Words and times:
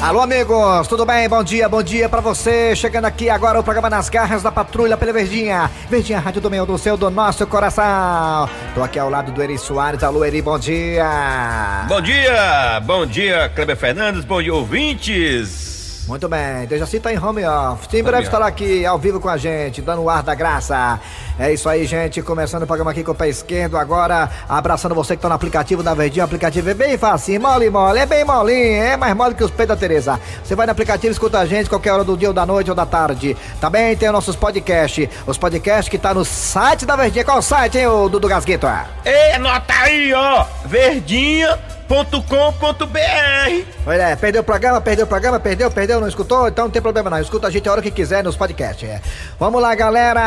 Alô, 0.00 0.20
amigos, 0.20 0.86
tudo 0.88 1.06
bem? 1.06 1.26
Bom 1.26 1.42
dia, 1.42 1.68
bom 1.68 1.82
dia 1.82 2.06
pra 2.08 2.20
você. 2.20 2.76
Chegando 2.76 3.06
aqui 3.06 3.30
agora 3.30 3.58
o 3.58 3.64
programa 3.64 3.88
Nas 3.88 4.10
Garras 4.10 4.42
da 4.42 4.52
Patrulha 4.52 4.96
pela 4.96 5.12
Verdinha. 5.12 5.70
Verdinha, 5.88 6.20
rádio 6.20 6.40
do 6.40 6.50
meio 6.50 6.66
do 6.66 6.76
seu, 6.76 6.96
do 6.98 7.10
nosso 7.10 7.46
coração. 7.46 8.48
Tô 8.74 8.82
aqui 8.82 8.98
ao 8.98 9.08
lado 9.08 9.32
do 9.32 9.42
Eri 9.42 9.56
Soares. 9.56 10.04
Alô, 10.04 10.22
Eri, 10.24 10.42
bom 10.42 10.58
dia. 10.58 11.86
Bom 11.88 12.00
dia, 12.00 12.80
bom 12.84 13.06
dia, 13.06 13.48
Kleber 13.48 13.76
Fernandes, 13.76 14.24
bom 14.24 14.42
dia, 14.42 14.54
ouvintes. 14.54 15.75
Muito 16.06 16.28
bem, 16.28 16.66
Dejaci 16.68 17.00
tá 17.00 17.12
em 17.12 17.18
home 17.18 17.44
office. 17.44 17.92
Em 17.94 18.02
breve 18.02 18.22
estará 18.22 18.46
aqui 18.46 18.86
ao 18.86 18.96
vivo 18.96 19.18
com 19.18 19.28
a 19.28 19.36
gente, 19.36 19.82
dando 19.82 20.02
o 20.02 20.08
ar 20.08 20.22
da 20.22 20.36
graça. 20.36 21.00
É 21.36 21.52
isso 21.52 21.68
aí, 21.68 21.84
gente. 21.84 22.22
Começando 22.22 22.62
o 22.62 22.66
programa 22.66 22.92
aqui 22.92 23.02
com 23.02 23.10
o 23.10 23.14
pé 23.14 23.28
esquerdo. 23.28 23.76
Agora, 23.76 24.30
abraçando 24.48 24.94
você 24.94 25.16
que 25.16 25.22
tá 25.22 25.28
no 25.28 25.34
aplicativo 25.34 25.82
da 25.82 25.94
Verdinha. 25.94 26.24
O 26.24 26.26
aplicativo 26.26 26.70
é 26.70 26.74
bem 26.74 26.96
fácil, 26.96 27.40
mole, 27.40 27.68
mole. 27.68 27.98
É 27.98 28.06
bem 28.06 28.24
molinho, 28.24 28.82
é 28.84 28.96
mais 28.96 29.16
mole 29.16 29.34
que 29.34 29.42
os 29.42 29.50
peitos 29.50 29.74
da 29.74 29.80
Tereza. 29.80 30.20
Você 30.44 30.54
vai 30.54 30.64
no 30.64 30.72
aplicativo, 30.72 31.10
escuta 31.10 31.40
a 31.40 31.44
gente 31.44 31.68
qualquer 31.68 31.92
hora 31.92 32.04
do 32.04 32.16
dia 32.16 32.28
ou 32.28 32.34
da 32.34 32.46
noite 32.46 32.70
ou 32.70 32.76
da 32.76 32.86
tarde. 32.86 33.36
Também 33.60 33.96
tem 33.96 34.08
os 34.08 34.14
nossos 34.14 34.36
podcasts. 34.36 35.08
Os 35.26 35.36
podcasts 35.36 35.88
que 35.88 35.98
tá 35.98 36.14
no 36.14 36.24
site 36.24 36.86
da 36.86 36.94
Verdinha. 36.94 37.24
Qual 37.24 37.38
o 37.38 37.42
site, 37.42 37.78
hein, 37.78 37.88
o 37.88 38.08
Dudu 38.08 38.28
Gasguito? 38.28 38.68
Ei, 39.04 39.32
anota 39.32 39.74
aí, 39.74 40.14
ó. 40.14 40.44
Verdinha 40.66 41.75
com.br. 41.88 43.64
Olha, 43.86 44.02
é, 44.08 44.16
perdeu 44.16 44.42
o 44.42 44.44
programa, 44.44 44.80
perdeu 44.80 45.04
o 45.04 45.08
programa, 45.08 45.38
perdeu, 45.38 45.70
perdeu, 45.70 46.00
não 46.00 46.08
escutou? 46.08 46.48
Então 46.48 46.64
não 46.64 46.70
tem 46.70 46.82
problema 46.82 47.08
não, 47.08 47.20
escuta 47.20 47.46
a 47.46 47.50
gente 47.50 47.68
a 47.68 47.72
hora 47.72 47.82
que 47.82 47.90
quiser 47.90 48.24
nos 48.24 48.36
podcasts. 48.36 48.88
É. 48.88 49.00
Vamos 49.38 49.62
lá, 49.62 49.74
galera! 49.74 50.20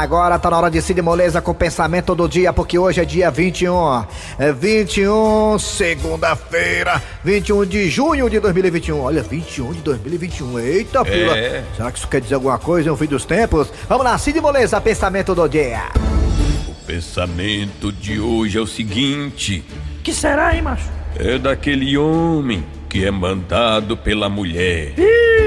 Agora 0.00 0.38
tá 0.38 0.50
na 0.50 0.58
hora 0.58 0.70
de 0.70 0.82
Cid 0.82 1.00
Moleza 1.00 1.40
com 1.40 1.52
o 1.52 1.54
pensamento 1.54 2.14
do 2.14 2.28
dia, 2.28 2.52
porque 2.52 2.78
hoje 2.78 3.00
é 3.00 3.04
dia 3.04 3.30
21. 3.30 4.04
É 4.38 4.52
21, 4.52 5.58
segunda-feira, 5.58 7.02
21 7.24 7.64
de 7.64 7.88
junho 7.88 8.28
de 8.28 8.38
2021. 8.38 9.00
Olha, 9.00 9.22
21 9.22 9.72
de 9.72 9.80
2021. 9.80 10.58
Eita, 10.58 11.04
pila. 11.04 11.36
É. 11.36 11.64
Será 11.74 11.90
que 11.90 11.98
isso 11.98 12.08
quer 12.08 12.20
dizer 12.20 12.34
alguma 12.34 12.58
coisa 12.58 12.90
no 12.90 12.96
fim 12.96 13.06
dos 13.06 13.24
tempos? 13.24 13.68
Vamos 13.88 14.04
lá, 14.04 14.18
Cid 14.18 14.40
Moleza, 14.40 14.80
pensamento 14.80 15.34
do 15.34 15.48
dia. 15.48 15.84
O 16.68 16.74
pensamento 16.84 17.90
de 17.90 18.20
hoje 18.20 18.58
é 18.58 18.60
o 18.60 18.66
seguinte 18.66 19.64
que 20.02 20.12
será, 20.12 20.54
hein, 20.54 20.62
macho? 20.62 20.88
É 21.16 21.38
daquele 21.38 21.96
homem 21.96 22.64
que 22.88 23.04
é 23.06 23.10
mandado 23.10 23.96
pela 23.96 24.28
mulher. 24.28 24.92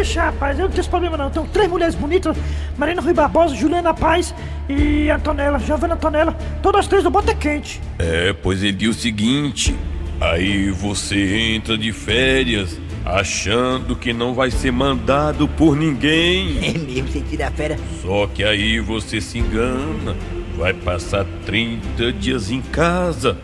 Ixi, 0.01 0.17
rapaz, 0.17 0.57
eu 0.57 0.65
não 0.65 0.71
tenho 0.71 0.81
esse 0.81 0.89
problema 0.89 1.15
não. 1.17 1.29
Tenho 1.29 1.45
três 1.47 1.69
mulheres 1.69 1.93
bonitas: 1.93 2.35
Marina 2.77 3.01
Rui 3.01 3.13
Barbosa, 3.13 3.53
Juliana 3.55 3.93
Paz 3.93 4.33
e 4.67 5.09
Antonella, 5.09 5.59
Giovanna 5.59 5.93
Antonella. 5.93 6.33
Todas 6.61 6.87
três 6.87 7.03
do 7.03 7.11
Bota 7.11 7.35
Quente. 7.35 7.81
É, 7.99 8.33
pois 8.33 8.63
ele 8.63 8.73
diz 8.73 8.89
o 8.89 8.99
seguinte: 8.99 9.75
aí 10.19 10.71
você 10.71 11.53
entra 11.55 11.77
de 11.77 11.91
férias 11.91 12.79
achando 13.05 13.95
que 13.95 14.11
não 14.11 14.33
vai 14.33 14.49
ser 14.49 14.71
mandado 14.71 15.47
por 15.47 15.75
ninguém. 15.75 16.57
É 16.65 16.77
mesmo, 16.77 17.07
você 17.07 17.21
tira 17.21 17.47
a 17.47 17.51
férias. 17.51 17.79
Só 18.01 18.25
que 18.27 18.43
aí 18.43 18.79
você 18.79 19.21
se 19.21 19.37
engana. 19.37 20.15
Vai 20.57 20.73
passar 20.73 21.25
30 21.45 22.13
dias 22.13 22.49
em 22.49 22.61
casa 22.61 23.37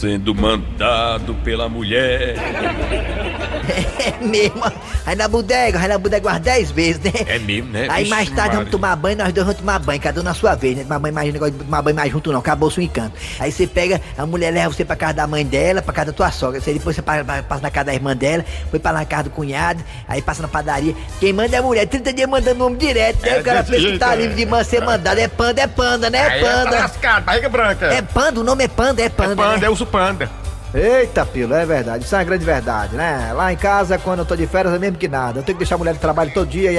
sendo 0.00 0.34
mandado 0.34 1.34
pela 1.36 1.68
mulher. 1.68 2.36
É 3.66 4.24
mesmo. 4.24 4.62
Aí 5.04 5.16
na 5.16 5.26
bodega, 5.26 5.78
aí 5.78 5.88
na 5.88 5.98
bodega 5.98 6.28
umas 6.28 6.40
10 6.40 6.70
vezes, 6.70 7.00
né? 7.00 7.12
É 7.26 7.38
mesmo, 7.38 7.70
né? 7.70 7.88
Aí 7.90 8.08
mais 8.08 8.30
tarde 8.30 8.56
vamos 8.56 8.70
tomar 8.70 8.94
banho, 8.94 9.16
nós 9.16 9.32
dois 9.32 9.46
vamos 9.46 9.60
tomar 9.60 9.78
banho, 9.78 10.00
cada 10.00 10.20
um 10.20 10.24
na 10.24 10.34
sua 10.34 10.54
vez, 10.54 10.76
né? 10.76 10.82
Tomar 10.84 10.98
banho 10.98 11.14
mais, 11.14 11.32
negócio 11.32 11.52
de 11.52 11.64
tomar 11.64 11.82
banho 11.82 11.96
mais 11.96 12.12
junto 12.12 12.32
não, 12.32 12.38
acabou 12.38 12.72
o 12.76 12.80
encanto. 12.80 13.12
Aí 13.40 13.50
você 13.50 13.66
pega, 13.66 14.00
a 14.16 14.26
mulher 14.26 14.52
leva 14.52 14.72
você 14.72 14.84
pra 14.84 14.94
casa 14.94 15.14
da 15.14 15.26
mãe 15.26 15.44
dela, 15.44 15.82
pra 15.82 15.92
casa 15.92 16.06
da 16.06 16.12
tua 16.12 16.30
sogra. 16.30 16.60
Você 16.60 16.72
depois 16.72 16.94
você 16.94 17.02
passa 17.02 17.62
na 17.62 17.70
casa 17.70 17.86
da 17.86 17.94
irmã 17.94 18.16
dela, 18.16 18.44
foi 18.70 18.78
pra 18.78 18.92
lá 18.92 19.00
na 19.00 19.04
casa 19.04 19.24
do 19.24 19.30
cunhado, 19.30 19.82
aí 20.06 20.22
passa 20.22 20.42
na 20.42 20.48
padaria. 20.48 20.94
Quem 21.18 21.32
manda 21.32 21.56
é 21.56 21.58
a 21.58 21.62
mulher, 21.62 21.86
30 21.86 22.12
dias 22.12 22.28
mandando 22.28 22.58
nome 22.58 22.76
direto, 22.76 23.22
né? 23.22 23.36
É, 23.36 23.40
o 23.40 23.44
cara 23.44 23.64
pensa 23.64 23.90
que 23.90 23.98
tá 23.98 24.14
livre 24.14 24.36
de 24.36 24.46
man 24.46 24.62
ser 24.62 24.80
mandado. 24.80 25.18
É 25.18 25.28
panda, 25.28 25.60
é 25.60 25.66
panda, 25.66 26.10
né? 26.10 26.38
É 26.38 26.40
panda. 26.40 26.70
Tá 26.70 26.78
lascado, 26.80 27.24
barriga 27.24 27.48
branca. 27.48 27.86
É 27.86 28.02
panda, 28.02 28.40
o 28.40 28.44
nome 28.44 28.64
é 28.64 28.68
panda, 28.68 29.02
é 29.02 29.08
panda. 29.08 29.32
É 29.32 29.36
panda, 29.36 29.58
né? 29.58 29.66
é 29.66 29.70
panda. 29.86 30.30
Eita, 30.74 31.24
Pilo, 31.24 31.54
é 31.54 31.64
verdade. 31.64 32.04
Isso 32.04 32.14
é 32.14 32.18
uma 32.18 32.24
grande 32.24 32.44
verdade, 32.44 32.94
né? 32.96 33.32
Lá 33.32 33.50
em 33.52 33.56
casa, 33.56 33.96
quando 33.98 34.18
eu 34.18 34.26
tô 34.26 34.36
de 34.36 34.46
férias, 34.46 34.74
é 34.74 34.78
mesmo 34.78 34.98
que 34.98 35.08
nada. 35.08 35.38
Eu 35.38 35.42
tenho 35.42 35.56
que 35.56 35.60
deixar 35.60 35.76
a 35.76 35.78
mulher 35.78 35.94
de 35.94 36.00
trabalho 36.00 36.30
todo 36.34 36.46
dia 36.46 36.70
e 36.70 36.76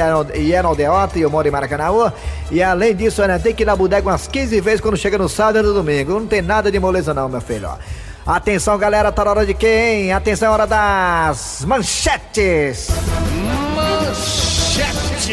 é 0.53 0.61
no 0.61 0.67
Aldeota 0.67 1.17
e 1.17 1.21
eu 1.23 1.29
moro 1.31 1.47
em 1.47 1.51
Maracanã. 1.51 2.13
E 2.51 2.61
além 2.61 2.95
disso, 2.95 3.25
né, 3.25 3.39
tem 3.39 3.55
que 3.55 3.63
ir 3.63 3.65
na 3.65 3.75
bodega 3.75 4.07
umas 4.07 4.27
15 4.27 4.61
vezes 4.61 4.81
quando 4.81 4.97
chega 4.97 5.17
no 5.17 5.27
sábado 5.27 5.59
e 5.59 5.61
no 5.63 5.73
domingo. 5.73 6.19
Não 6.19 6.27
tem 6.27 6.43
nada 6.43 6.71
de 6.71 6.79
moleza 6.79 7.13
não, 7.13 7.27
meu 7.27 7.41
filho. 7.41 7.69
Atenção, 8.25 8.77
galera, 8.77 9.11
tá 9.11 9.23
na 9.23 9.31
hora 9.31 9.45
de 9.45 9.53
quem? 9.53 10.11
Atenção, 10.11 10.51
hora 10.51 10.67
das 10.67 11.63
manchetes. 11.65 12.89
Manchetes. 13.73 15.27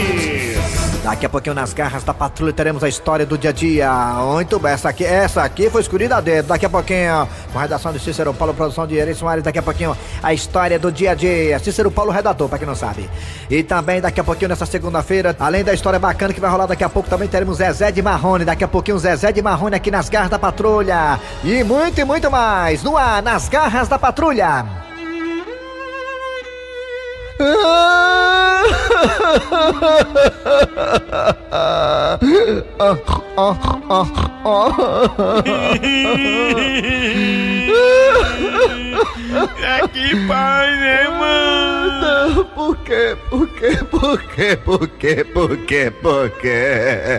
Daqui 1.04 1.26
a 1.26 1.28
pouquinho 1.28 1.54
nas 1.54 1.74
garras 1.74 2.02
da 2.02 2.14
patrulha 2.14 2.50
teremos 2.50 2.82
a 2.82 2.88
história 2.88 3.26
do 3.26 3.36
dia 3.36 3.50
a 3.50 3.52
dia. 3.52 3.90
Muito 4.32 4.58
bem, 4.58 4.72
essa 4.72 4.88
aqui, 4.88 5.04
essa 5.04 5.42
aqui 5.42 5.68
foi 5.68 5.82
escolhida 5.82 6.16
a 6.16 6.20
dedo. 6.22 6.46
Daqui 6.46 6.64
a 6.64 6.70
pouquinho, 6.70 7.28
com 7.52 7.58
redação 7.58 7.92
de 7.92 8.00
Cícero 8.00 8.32
Paulo, 8.32 8.54
produção 8.54 8.86
de 8.86 8.96
Eri 8.96 9.14
Soares. 9.14 9.44
Daqui 9.44 9.58
a 9.58 9.62
pouquinho, 9.62 9.94
a 10.22 10.32
história 10.32 10.78
do 10.78 10.90
dia 10.90 11.10
a 11.10 11.14
dia. 11.14 11.58
Cícero 11.58 11.90
Paulo, 11.90 12.10
redator, 12.10 12.48
pra 12.48 12.56
quem 12.56 12.66
não 12.66 12.74
sabe. 12.74 13.10
E 13.50 13.62
também, 13.62 14.00
daqui 14.00 14.18
a 14.18 14.24
pouquinho, 14.24 14.48
nessa 14.48 14.64
segunda-feira, 14.64 15.36
além 15.38 15.62
da 15.62 15.74
história 15.74 15.98
bacana 15.98 16.32
que 16.32 16.40
vai 16.40 16.50
rolar 16.50 16.64
daqui 16.64 16.84
a 16.84 16.88
pouco, 16.88 17.06
também 17.06 17.28
teremos 17.28 17.58
Zezé 17.58 17.92
de 17.92 18.00
Marrone. 18.00 18.46
Daqui 18.46 18.64
a 18.64 18.68
pouquinho, 18.68 18.98
Zezé 18.98 19.30
de 19.30 19.42
Marrone 19.42 19.76
aqui 19.76 19.90
nas 19.90 20.08
garras 20.08 20.30
da 20.30 20.38
patrulha. 20.38 21.20
E 21.44 21.62
muito 21.64 22.00
e 22.00 22.04
muito 22.04 22.30
mais 22.30 22.82
no 22.82 22.96
ar, 22.96 23.22
nas 23.22 23.46
garras 23.46 23.88
da 23.88 23.98
patrulha. 23.98 24.64
É 39.62 39.88
que 39.88 40.26
pai, 40.26 40.76
né, 40.76 41.08
mano? 41.08 42.44
Por 42.46 42.76
quê? 42.78 43.16
Por 43.28 43.48
quê? 43.48 43.78
Por 43.90 44.22
quê? 44.22 44.56
Por 44.56 44.88
quê? 44.88 45.24
Por 45.24 45.56
quê? 45.58 45.90
Por 45.90 46.30
quê? 46.30 47.10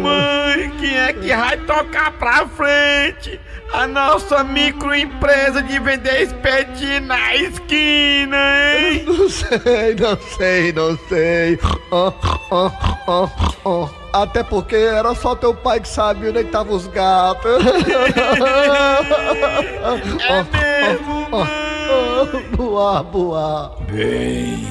Mãe, 0.00 0.70
quem 0.78 0.96
é 0.98 1.12
que 1.12 1.34
vai 1.34 1.56
tocar 1.58 2.12
pra 2.12 2.46
frente? 2.46 3.40
A 3.72 3.86
nossa 3.86 4.42
microempresa 4.42 5.62
de 5.62 5.78
vender 5.78 6.22
espetinho 6.22 7.02
na 7.02 7.36
esquina, 7.36 8.36
hein? 8.74 9.04
Não 9.06 9.28
sei, 9.28 9.94
não 9.94 10.18
sei, 10.36 10.72
não 10.72 10.98
sei. 11.08 11.58
Oh, 11.90 12.12
oh, 12.50 12.70
oh, 13.06 13.28
oh. 13.64 13.88
Até 14.12 14.42
porque 14.42 14.74
era 14.74 15.14
só 15.14 15.36
teu 15.36 15.54
pai 15.54 15.80
que 15.80 15.88
sabia 15.88 16.30
onde 16.30 16.40
estavam 16.40 16.74
os 16.76 16.86
gatos. 16.86 17.62
é 20.28 20.44
mesmo, 20.88 21.28
mãe. 21.30 21.68
Boa, 22.56 23.02
boa. 23.02 23.76
Bem, 23.92 24.66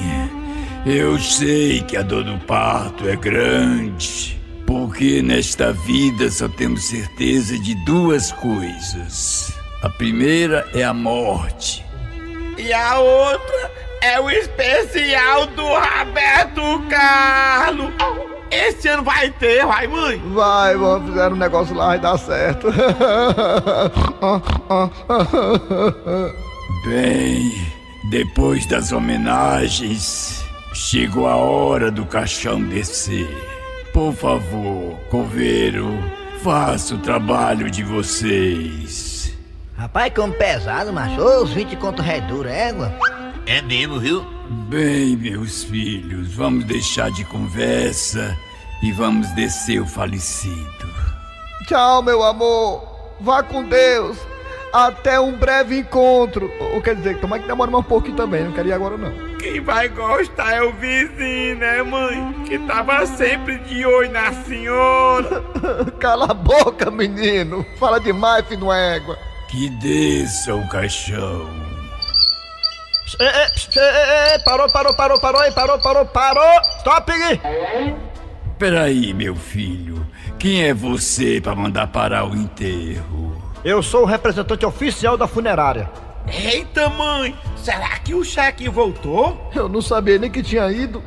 eu 0.84 1.18
sei 1.18 1.82
que 1.82 1.96
a 1.96 2.02
dor 2.02 2.24
do 2.24 2.36
parto 2.46 3.08
é 3.08 3.14
grande 3.14 4.37
porque 4.68 5.22
nesta 5.22 5.72
vida 5.72 6.30
só 6.30 6.46
temos 6.46 6.84
certeza 6.84 7.58
de 7.58 7.74
duas 7.86 8.30
coisas. 8.32 9.50
A 9.82 9.88
primeira 9.88 10.68
é 10.74 10.84
a 10.84 10.92
morte. 10.92 11.82
E 12.58 12.70
a 12.70 12.98
outra 12.98 13.70
é 14.02 14.20
o 14.20 14.28
especial 14.28 15.46
do 15.46 15.62
Roberto 15.62 16.82
Carlos. 16.90 17.94
Esse 18.50 18.88
ano 18.88 19.04
vai 19.04 19.30
ter, 19.30 19.64
vai, 19.64 19.86
mãe? 19.86 20.20
Vai, 20.34 20.76
vamos 20.76 21.14
fazer 21.14 21.32
um 21.32 21.36
negócio 21.36 21.74
lá 21.74 21.96
e 21.96 22.00
dar 22.00 22.18
certo. 22.18 22.68
Bem, 26.84 27.72
depois 28.10 28.66
das 28.66 28.92
homenagens, 28.92 30.44
chegou 30.74 31.26
a 31.26 31.36
hora 31.36 31.90
do 31.90 32.04
caixão 32.04 32.62
descer. 32.62 33.57
Por 33.92 34.12
favor, 34.12 34.98
coveiro, 35.10 35.86
faça 36.42 36.94
o 36.94 36.98
trabalho 36.98 37.70
de 37.70 37.82
vocês. 37.82 39.32
Rapaz, 39.76 40.12
como 40.14 40.32
pesado, 40.32 40.92
macho. 40.92 41.20
Os 41.20 41.50
20 41.50 41.76
conto 41.76 42.02
é 42.02 42.20
duro, 42.20 42.48
égua. 42.48 42.92
É 43.46 43.62
mesmo, 43.62 43.98
viu? 43.98 44.24
Bem, 44.68 45.16
meus 45.16 45.64
filhos, 45.64 46.34
vamos 46.34 46.64
deixar 46.64 47.10
de 47.10 47.24
conversa 47.24 48.36
e 48.82 48.92
vamos 48.92 49.28
descer 49.34 49.80
o 49.80 49.86
falecido. 49.86 50.88
Tchau, 51.66 52.02
meu 52.02 52.22
amor. 52.22 52.82
Vá 53.20 53.42
com 53.42 53.64
Deus. 53.64 54.18
Até 54.72 55.18
um 55.18 55.32
breve 55.32 55.78
encontro. 55.78 56.50
Ou 56.74 56.80
quer 56.82 56.94
dizer, 56.94 57.18
tomara 57.18 57.42
que 57.42 57.48
demore 57.48 57.70
mais 57.70 57.84
um 57.84 57.88
pouquinho 57.88 58.16
também, 58.16 58.44
não 58.44 58.52
quero 58.52 58.68
ir 58.68 58.72
agora 58.72 58.96
não. 58.96 59.12
Quem 59.38 59.60
vai 59.60 59.88
gostar 59.88 60.52
é 60.52 60.62
o 60.62 60.72
vizinho, 60.72 61.56
né, 61.56 61.82
mãe? 61.82 62.34
Que 62.46 62.58
tava 62.60 63.06
sempre 63.06 63.58
de 63.60 63.86
olho 63.86 64.10
na 64.10 64.32
senhora. 64.32 65.42
Cala 65.98 66.26
a 66.30 66.34
boca, 66.34 66.90
menino. 66.90 67.64
Fala 67.78 67.98
demais, 67.98 68.46
filho 68.46 68.66
de 68.66 68.72
égua. 68.72 69.18
Que 69.48 69.70
desça 69.70 70.54
o 70.54 70.68
caixão. 70.68 71.48
É, 73.20 73.24
é, 73.24 74.34
é, 74.34 74.38
parou, 74.40 74.70
parou, 74.70 74.94
parou, 74.94 75.18
parou, 75.18 75.52
parou, 75.52 75.78
parou, 75.78 76.06
parou. 76.06 76.60
Stop! 76.78 77.10
Peraí, 78.58 79.14
meu 79.14 79.34
filho. 79.34 80.06
Quem 80.38 80.64
é 80.64 80.74
você 80.74 81.40
para 81.40 81.54
mandar 81.54 81.86
parar 81.86 82.28
o 82.28 82.36
enterro? 82.36 83.47
Eu 83.64 83.82
sou 83.82 84.02
o 84.02 84.06
representante 84.06 84.64
oficial 84.64 85.16
da 85.16 85.26
funerária. 85.26 85.90
Eita, 86.28 86.88
mãe! 86.88 87.36
Será 87.56 87.98
que 87.98 88.14
o 88.14 88.22
cheque 88.22 88.68
voltou? 88.68 89.50
Eu 89.54 89.68
não 89.68 89.82
sabia 89.82 90.18
nem 90.18 90.30
que 90.30 90.42
tinha 90.42 90.70
ido. 90.70 91.02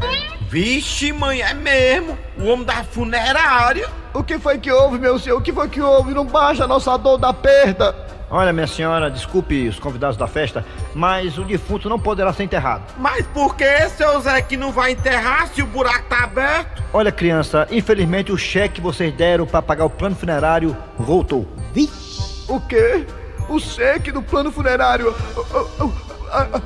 Vixe, 0.50 1.14
mãe, 1.14 1.42
é 1.42 1.54
mesmo! 1.54 2.18
O 2.38 2.48
homem 2.48 2.66
da 2.66 2.84
funerária! 2.84 3.88
O 4.14 4.22
que 4.22 4.38
foi 4.38 4.58
que 4.58 4.70
houve, 4.70 5.00
meu 5.00 5.18
senhor? 5.18 5.38
O 5.38 5.42
que 5.42 5.54
foi 5.54 5.70
que 5.70 5.80
houve? 5.80 6.14
Não 6.14 6.26
baixa 6.26 6.66
a 6.66 6.68
nossa 6.68 6.98
dor 6.98 7.18
da 7.18 7.32
perda. 7.34 7.96
Olha, 8.30 8.52
minha 8.52 8.68
senhora, 8.68 9.10
desculpe 9.10 9.68
os 9.68 9.80
convidados 9.80 10.18
da 10.18 10.28
festa, 10.28 10.66
mas 10.94 11.38
o 11.38 11.44
defunto 11.44 11.90
não 11.90 12.00
poderá 12.00 12.32
ser 12.34 12.44
enterrado. 12.44 12.84
Mas 12.98 13.26
por 13.28 13.56
que, 13.56 13.90
seu 13.90 14.20
Zé, 14.22 14.42
que 14.42 14.58
não 14.58 14.72
vai 14.72 14.92
enterrar 14.92 15.48
se 15.48 15.62
o 15.62 15.66
buraco 15.66 16.06
tá 16.10 16.24
aberto? 16.24 16.84
Olha, 16.94 17.12
criança, 17.12 17.68
infelizmente 17.72 18.32
o 18.32 18.38
cheque 18.38 18.76
que 18.76 18.82
vocês 18.82 19.14
deram 19.14 19.46
para 19.46 19.62
pagar 19.62 19.86
o 19.86 19.90
plano 19.90 20.16
funerário 20.16 20.76
voltou. 20.98 21.48
Vixe! 21.74 22.11
O 22.52 22.60
quê? 22.60 23.06
O 23.48 23.58
cheque 23.60 24.12
do 24.12 24.22
plano 24.22 24.52
funerário 24.52 25.16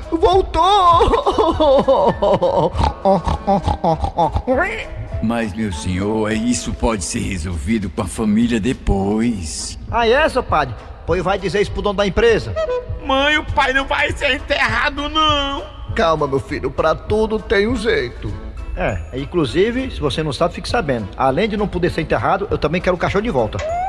voltou! 0.10 1.14
Mas, 5.22 5.54
meu 5.54 5.72
senhor, 5.72 6.32
isso 6.32 6.74
pode 6.74 7.04
ser 7.04 7.20
resolvido 7.20 7.88
com 7.92 8.02
a 8.02 8.06
família 8.06 8.60
depois. 8.60 9.78
Ah, 9.92 10.08
é, 10.08 10.28
seu 10.28 10.42
padre? 10.42 10.74
Pois 11.06 11.24
vai 11.24 11.38
dizer 11.38 11.62
isso 11.62 11.72
pro 11.72 11.84
dono 11.84 11.98
da 11.98 12.08
empresa. 12.08 12.56
Mãe, 13.06 13.38
o 13.38 13.46
pai 13.46 13.72
não 13.72 13.86
vai 13.86 14.12
ser 14.12 14.34
enterrado, 14.34 15.08
não. 15.08 15.64
Calma, 15.96 16.28
meu 16.28 16.40
filho, 16.40 16.72
pra 16.72 16.96
tudo 16.96 17.38
tem 17.38 17.68
um 17.68 17.76
jeito. 17.76 18.34
É, 18.76 18.98
inclusive, 19.14 19.92
se 19.92 20.00
você 20.00 20.24
não 20.24 20.34
sabe, 20.34 20.56
fique 20.56 20.68
sabendo. 20.68 21.08
Além 21.16 21.48
de 21.48 21.56
não 21.56 21.68
poder 21.68 21.92
ser 21.92 22.02
enterrado, 22.02 22.48
eu 22.50 22.58
também 22.58 22.82
quero 22.82 22.96
o 22.96 23.00
caixão 23.00 23.22
de 23.22 23.30
volta. 23.30 23.85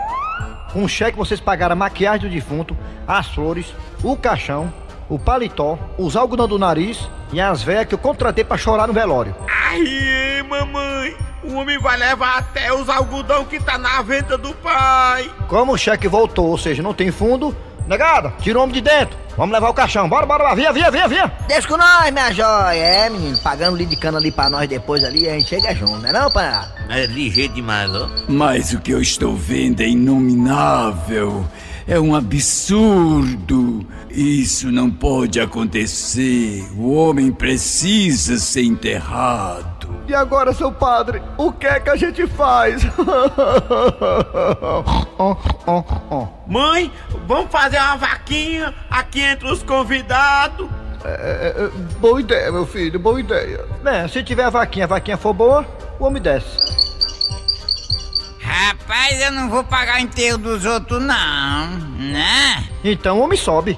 Com 0.77 0.83
um 0.83 0.89
cheque 0.89 1.17
vocês 1.17 1.41
pagaram 1.41 1.73
a 1.73 1.77
maquiagem 1.77 2.29
do 2.29 2.35
defunto, 2.35 2.77
as 3.09 3.29
flores, 3.29 3.75
o 4.05 4.15
caixão, 4.15 4.71
o 5.09 5.19
paletó, 5.19 5.79
os 5.97 6.15
algodão 6.17 6.47
do 6.47 6.59
nariz 6.59 7.09
e 7.33 7.41
as 7.41 7.63
velhas 7.63 7.87
que 7.87 7.95
eu 7.95 7.99
contratei 7.99 8.45
para 8.45 8.59
chorar 8.59 8.87
no 8.87 8.93
velório. 8.93 9.35
Ai, 9.49 10.43
mamãe, 10.47 11.17
o 11.43 11.55
homem 11.55 11.79
vai 11.79 11.97
levar 11.97 12.41
até 12.41 12.75
os 12.75 12.91
algodão 12.91 13.47
que 13.47 13.59
tá 13.59 13.79
na 13.79 14.03
venda 14.03 14.37
do 14.37 14.53
pai. 14.53 15.31
Como 15.49 15.73
o 15.73 15.79
cheque 15.79 16.09
voltou, 16.09 16.49
ou 16.49 16.59
seja, 16.59 16.83
não 16.83 16.93
tem 16.93 17.11
fundo, 17.11 17.57
negada, 17.87 18.33
tira 18.41 18.59
o 18.59 18.63
homem 18.63 18.75
de 18.75 18.81
dentro. 18.81 19.17
Vamos 19.37 19.53
levar 19.53 19.69
o 19.69 19.75
caixão, 19.75 20.09
bora, 20.09 20.25
bora 20.25 20.45
lá, 20.45 20.55
via, 20.55 20.73
via, 20.73 20.91
via, 20.91 21.07
via. 21.07 21.33
Deixa 21.47 21.69
com 21.69 21.77
nós, 21.77 22.11
minha 22.11 22.33
joia. 22.33 22.79
É, 22.79 23.11
menino, 23.11 23.39
pagando 23.39 23.77
litro 23.77 23.95
de 23.95 24.01
cana 24.01 24.17
ali 24.17 24.33
pra 24.33 24.49
nós 24.49 24.67
depois 24.67 25.05
ali, 25.05 25.29
a 25.29 25.35
gente 25.35 25.49
chega 25.49 25.75
junto, 25.75 25.99
não 25.99 26.09
é 26.09 26.13
não, 26.13 26.31
pai? 26.31 26.69
É 26.89 27.05
ligeiro 27.07 27.53
demais, 27.53 27.95
ó. 27.95 28.09
Mas 28.29 28.73
o 28.73 28.81
que 28.81 28.93
eu 28.93 29.03
estou 29.03 29.37
vendo 29.37 29.83
é 29.83 29.89
inominável. 29.89 31.47
É 31.87 32.01
um 32.01 32.15
absurdo. 32.15 33.87
Isso 34.11 34.73
não 34.73 34.91
pode 34.91 35.39
acontecer. 35.39 36.67
O 36.77 36.95
homem 36.95 37.31
precisa 37.31 38.39
ser 38.39 38.65
enterrado. 38.65 39.76
E 40.09 40.15
agora, 40.15 40.53
seu 40.53 40.71
padre, 40.71 41.21
o 41.37 41.53
que 41.53 41.67
é 41.67 41.81
que 41.81 41.91
a 41.91 41.97
gente 41.97 42.27
faz? 42.27 42.83
Mãe, 46.47 46.93
vamos 47.27 47.51
fazer 47.51 47.79
uma 47.79 47.97
vaquinha 47.97 48.73
aqui 48.91 49.21
entre 49.21 49.51
os 49.51 49.63
convidados. 49.63 50.69
É, 51.05 51.55
é, 51.57 51.69
boa 51.99 52.21
ideia, 52.21 52.51
meu 52.51 52.67
filho, 52.67 52.99
boa 52.99 53.21
ideia. 53.21 53.65
Bem, 53.83 54.09
se 54.09 54.23
tiver 54.23 54.45
a 54.45 54.51
vaquinha, 54.51 54.85
a 54.85 54.89
vaquinha 54.89 55.17
for 55.17 55.33
boa, 55.33 55.67
o 55.99 56.05
homem 56.05 56.23
desce. 56.23 56.59
Rapaz, 58.47 59.21
eu 59.21 59.33
não 59.33 59.51
vou 59.51 59.65
pagar 59.65 59.97
o 59.97 60.01
enterro 60.01 60.39
dos 60.39 60.65
outros, 60.65 61.03
não, 61.03 61.67
né? 61.99 62.65
Então 62.85 63.19
o 63.19 63.23
homem 63.23 63.37
sobe. 63.37 63.77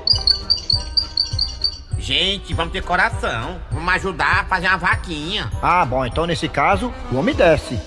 Gente, 1.99 2.53
vamos 2.55 2.73
ter 2.73 2.82
coração. 2.82 3.61
Vamos 3.70 3.94
ajudar 3.94 4.41
a 4.41 4.44
fazer 4.44 4.69
uma 4.69 4.76
vaquinha. 4.76 5.50
Ah, 5.62 5.85
bom, 5.85 6.05
então 6.05 6.26
nesse 6.26 6.49
caso, 6.49 6.93
o 7.11 7.17
homem 7.17 7.35
desce. 7.35 7.79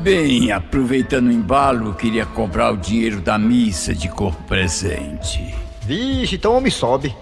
Bem, 0.00 0.52
aproveitando 0.52 1.26
o 1.26 1.32
embalo, 1.32 1.94
queria 1.94 2.24
cobrar 2.24 2.70
o 2.70 2.76
dinheiro 2.76 3.20
da 3.20 3.36
missa 3.36 3.92
de 3.92 4.08
corpo 4.08 4.40
presente. 4.44 5.54
Vixe, 5.82 6.36
então 6.36 6.52
o 6.52 6.56
homem 6.56 6.70
sobe. 6.70 7.14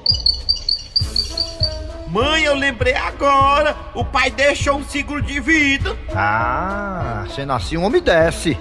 Mãe, 2.09 2.45
eu 2.45 2.55
lembrei 2.55 2.95
agora. 2.95 3.77
O 3.95 4.05
pai 4.05 4.31
deixou 4.31 4.77
um 4.77 4.85
seguro 4.85 5.21
de 5.21 5.41
vida. 5.41 5.97
Ah, 6.15 7.25
sendo 7.35 7.53
assim, 7.53 7.77
o 7.77 7.83
homem 7.83 8.01
desce. 8.01 8.57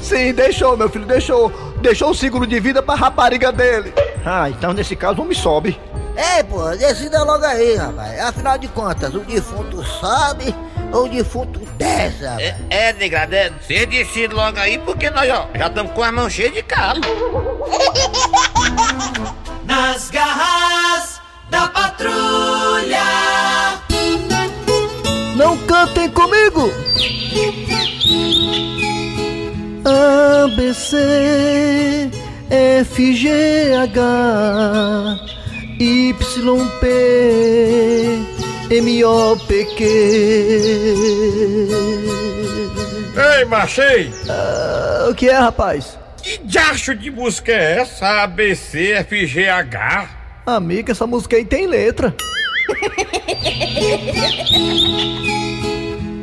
Sim, 0.00 0.32
deixou, 0.32 0.76
meu 0.76 0.88
filho, 0.88 1.06
deixou. 1.06 1.50
Deixou 1.80 2.10
o 2.10 2.14
seguro 2.14 2.46
de 2.46 2.60
vida 2.60 2.82
pra 2.82 2.94
rapariga 2.94 3.50
dele. 3.50 3.92
Ah, 4.24 4.48
então 4.48 4.72
nesse 4.72 4.94
caso 4.94 5.18
o 5.18 5.22
homem 5.22 5.36
sobe. 5.36 5.80
É, 6.14 6.42
pô, 6.42 6.68
decida 6.76 7.24
logo 7.24 7.44
aí, 7.44 7.74
rapaz. 7.74 8.20
Afinal 8.20 8.58
de 8.58 8.68
contas, 8.68 9.14
o 9.14 9.20
defunto 9.20 9.82
sobe 9.82 10.54
ou 10.92 11.06
o 11.06 11.08
defunto 11.08 11.58
desce, 11.76 12.24
rapaz? 12.24 12.54
É, 12.70 12.88
é 12.88 12.92
degradê. 12.92 13.50
Você 13.60 13.86
decide 13.86 14.32
logo 14.32 14.58
aí, 14.58 14.78
porque 14.78 15.10
nós 15.10 15.28
ó, 15.30 15.48
já 15.54 15.66
estamos 15.66 15.92
com 15.92 16.02
a 16.02 16.12
mão 16.12 16.30
cheia 16.30 16.50
de 16.50 16.62
calo. 16.62 17.00
Nas 19.64 20.10
garras 20.10 20.61
Não 25.42 25.58
cantem 25.66 26.08
comigo! 26.08 26.72
A, 29.84 30.46
B, 30.54 30.72
C, 30.72 32.08
F, 32.48 33.12
G, 33.12 33.74
H, 33.74 35.18
Y, 35.80 36.68
P, 36.78 38.18
M, 38.70 39.04
O, 39.04 39.36
P, 39.36 39.64
Q. 39.64 39.84
Ei, 43.36 43.44
machei! 43.46 44.12
Ah, 44.30 45.08
o 45.10 45.14
que 45.16 45.28
é, 45.28 45.36
rapaz? 45.36 45.98
Que 46.22 46.38
diacho 46.38 46.94
de 46.94 47.10
música 47.10 47.50
é 47.50 47.80
essa? 47.80 48.22
ABC, 48.22 49.04
FGH? 49.08 50.08
Amiga, 50.46 50.92
essa 50.92 51.04
música 51.04 51.34
aí 51.34 51.44
tem 51.44 51.66
letra. 51.66 52.14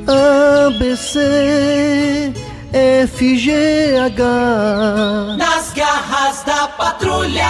A, 0.07 0.69
B, 0.79 0.95
C, 0.95 2.33
F, 2.73 3.37
G, 3.37 3.97
H. 3.97 5.35
Nas 5.37 5.71
garras 5.73 6.43
da 6.43 6.67
patrulha. 6.69 7.45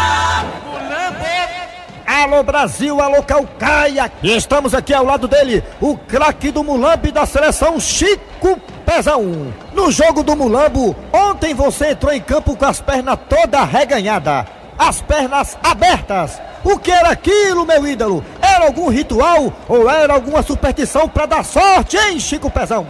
Alô 2.06 2.44
Brasil, 2.44 3.00
alô 3.00 3.24
Calcaia! 3.24 4.12
E 4.22 4.36
estamos 4.36 4.74
aqui 4.74 4.94
ao 4.94 5.06
lado 5.06 5.28
dele, 5.28 5.64
o 5.80 5.96
craque 5.96 6.52
do 6.52 6.64
Mulambo 6.64 7.12
da 7.12 7.26
seleção 7.26 7.80
Chico 7.80 8.60
Pezão. 8.86 9.54
No 9.74 9.90
jogo 9.90 10.22
do 10.22 10.36
Mulambo, 10.36 10.96
ontem 11.14 11.54
você 11.54 11.92
entrou 11.92 12.12
em 12.12 12.20
campo 12.20 12.58
com 12.58 12.66
as 12.66 12.82
pernas 12.82 13.18
toda 13.30 13.64
reganhada, 13.64 14.46
as 14.78 15.02
pernas 15.02 15.58
abertas. 15.64 16.42
O 16.64 16.78
que 16.78 16.92
era 16.92 17.10
aquilo, 17.10 17.66
meu 17.66 17.88
ídolo? 17.88 18.24
Era 18.42 18.66
algum 18.66 18.90
ritual 18.90 19.54
ou 19.68 19.90
era 19.90 20.14
alguma 20.14 20.44
superstição 20.44 21.08
para 21.08 21.26
dar 21.26 21.44
sorte, 21.44 21.98
hein, 21.98 22.20
Chico 22.20 22.50
Pezão? 22.50 22.86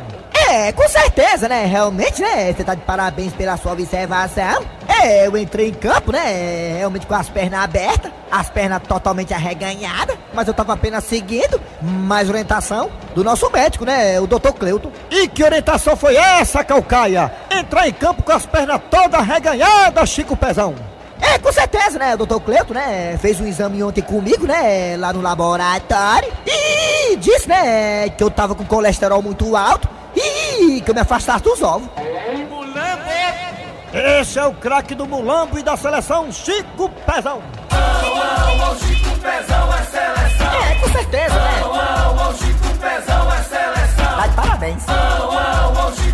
É, 0.50 0.72
com 0.72 0.88
certeza, 0.90 1.48
né? 1.48 1.66
Realmente, 1.66 2.24
né? 2.24 2.52
Você 2.52 2.64
tá 2.64 2.74
de 2.74 2.82
parabéns 2.82 3.32
pela 3.34 3.56
sua 3.56 3.74
observação. 3.74 4.66
É, 4.88 5.28
eu 5.28 5.38
entrei 5.38 5.70
em 5.70 5.74
campo, 5.74 6.12
né? 6.12 6.78
Realmente 6.78 7.06
com 7.06 7.14
as 7.14 7.30
pernas 7.30 7.60
abertas, 7.60 8.12
as 8.32 8.50
pernas 8.50 8.82
totalmente 8.88 9.32
arreganhadas, 9.32 10.18
mas 10.34 10.48
eu 10.48 10.54
tava 10.54 10.74
apenas 10.74 11.04
seguindo 11.04 11.62
mais 11.82 12.28
orientação 12.28 12.90
do 13.14 13.24
nosso 13.24 13.48
médico, 13.52 13.86
né? 13.86 14.20
O 14.20 14.26
Dr. 14.26 14.54
Cleuton. 14.58 14.92
E 15.12 15.28
que 15.28 15.44
orientação 15.44 15.96
foi 15.96 16.16
essa, 16.16 16.64
Calcaia? 16.64 17.32
Entrar 17.52 17.88
em 17.88 17.94
campo 17.94 18.24
com 18.24 18.32
as 18.32 18.48
pernas 18.48 18.82
todas 18.90 19.24
reganhadas, 19.26 20.10
Chico 20.10 20.36
Pezão. 20.36 20.74
É, 21.22 21.38
com 21.38 21.52
certeza, 21.52 22.00
né? 22.00 22.16
O 22.16 22.26
Dr. 22.26 22.40
Cleuton, 22.40 22.74
né? 22.74 23.18
Fez 23.22 23.40
um 23.40 23.46
exame 23.46 23.84
ontem 23.84 24.02
comigo, 24.02 24.48
né? 24.48 24.96
Lá 24.98 25.12
no 25.14 25.22
laboratório. 25.22 26.32
E 26.46 27.16
disse, 27.18 27.48
né? 27.48 28.10
Que 28.10 28.24
eu 28.24 28.30
tava 28.30 28.56
com 28.56 28.66
colesterol 28.66 29.22
muito 29.22 29.56
alto. 29.56 29.88
E 30.16 30.82
que 30.82 30.90
eu 30.90 30.96
me 30.96 31.02
afastasse 31.02 31.44
dos 31.44 31.62
ovos. 31.62 31.90
Esse 33.94 34.38
é 34.38 34.46
o 34.46 34.54
craque 34.54 34.94
do 34.94 35.08
Mulambo 35.08 35.58
e 35.58 35.64
da 35.64 35.76
seleção 35.76 36.32
Chico 36.32 36.90
Pezão. 37.08 37.42
Chico 38.80 39.18
Pezão 39.20 39.74
é 39.74 39.84
seleção. 39.84 40.54
É, 40.54 40.76
com 40.76 40.90
certeza, 40.90 41.36
né? 41.36 41.62
Chico 42.38 42.78
Pezão 42.78 43.34
é 43.34 43.44
seleção. 43.44 44.18
Tá 44.18 44.28
de 44.28 44.36
parabéns. 44.36 44.84
Chico 44.84 46.09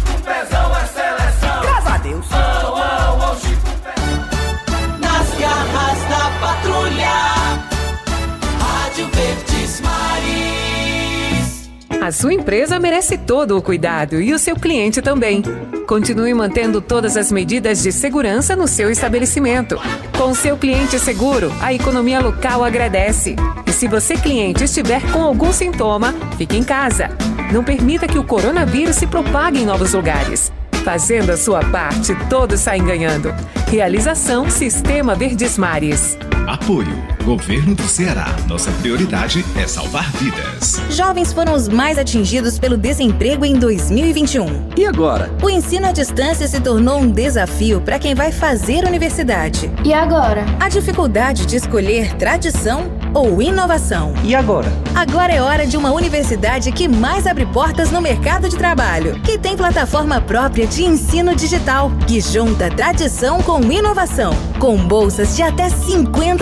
A 12.05 12.11
sua 12.11 12.35
empresa 12.35 12.79
merece 12.79 13.17
todo 13.17 13.57
o 13.57 13.61
cuidado 13.63 14.21
e 14.21 14.31
o 14.31 14.37
seu 14.37 14.55
cliente 14.55 15.01
também. 15.01 15.41
Continue 15.87 16.35
mantendo 16.35 16.79
todas 16.79 17.17
as 17.17 17.31
medidas 17.31 17.81
de 17.81 17.91
segurança 17.91 18.55
no 18.55 18.67
seu 18.67 18.91
estabelecimento. 18.91 19.75
Com 20.15 20.35
seu 20.35 20.55
cliente 20.55 20.99
seguro, 20.99 21.51
a 21.59 21.73
economia 21.73 22.19
local 22.19 22.63
agradece. 22.63 23.35
E 23.65 23.71
se 23.71 23.87
você, 23.87 24.15
cliente, 24.15 24.65
estiver 24.65 25.01
com 25.11 25.23
algum 25.23 25.51
sintoma, 25.51 26.13
fique 26.37 26.55
em 26.55 26.63
casa. 26.63 27.09
Não 27.51 27.63
permita 27.63 28.07
que 28.07 28.19
o 28.19 28.23
coronavírus 28.23 28.97
se 28.97 29.07
propague 29.07 29.61
em 29.61 29.65
novos 29.65 29.95
lugares. 29.95 30.53
Fazendo 30.83 31.31
a 31.31 31.37
sua 31.37 31.61
parte, 31.71 32.15
todos 32.29 32.59
saem 32.59 32.85
ganhando. 32.85 33.33
Realização 33.67 34.47
Sistema 34.47 35.15
Verdes 35.15 35.57
Mares. 35.57 36.15
Apoio. 36.47 37.03
Governo 37.23 37.73
do 37.73 37.83
Ceará. 37.83 38.27
Nossa 38.47 38.71
prioridade 38.73 39.43
é 39.57 39.67
salvar 39.67 40.11
vidas. 40.11 40.79
Jovens 40.91 41.33
foram 41.33 41.55
os 41.55 41.67
mais 41.67 41.97
atingidos 41.97 42.59
pelo 42.59 42.77
desemprego 42.77 43.43
em 43.43 43.55
2021. 43.55 44.69
E 44.77 44.85
agora? 44.85 45.31
O 45.41 45.49
ensino 45.49 45.87
à 45.87 45.91
distância 45.91 46.47
se 46.47 46.61
tornou 46.61 46.99
um 46.99 47.09
desafio 47.09 47.81
para 47.81 47.97
quem 47.97 48.13
vai 48.13 48.31
fazer 48.31 48.85
universidade. 48.85 49.71
E 49.83 49.91
agora? 49.91 50.45
A 50.59 50.69
dificuldade 50.69 51.47
de 51.47 51.55
escolher 51.55 52.13
tradição 52.13 52.91
ou 53.11 53.41
inovação. 53.41 54.13
E 54.23 54.35
agora? 54.35 54.71
Agora 54.93 55.33
é 55.33 55.41
hora 55.41 55.65
de 55.65 55.77
uma 55.77 55.91
universidade 55.91 56.71
que 56.71 56.87
mais 56.87 57.25
abre 57.25 57.45
portas 57.47 57.89
no 57.89 58.01
mercado 58.01 58.47
de 58.47 58.55
trabalho, 58.55 59.19
que 59.21 59.37
tem 59.37 59.57
plataforma 59.57 60.21
própria 60.21 60.67
de 60.67 60.83
ensino 60.83 61.35
digital, 61.35 61.91
que 62.05 62.21
junta 62.21 62.69
tradição 62.69 63.41
com 63.41 63.59
inovação, 63.71 64.33
com 64.59 64.77
bolsas 64.77 65.35
de 65.35 65.41
até 65.41 65.69
50%. 65.69 66.34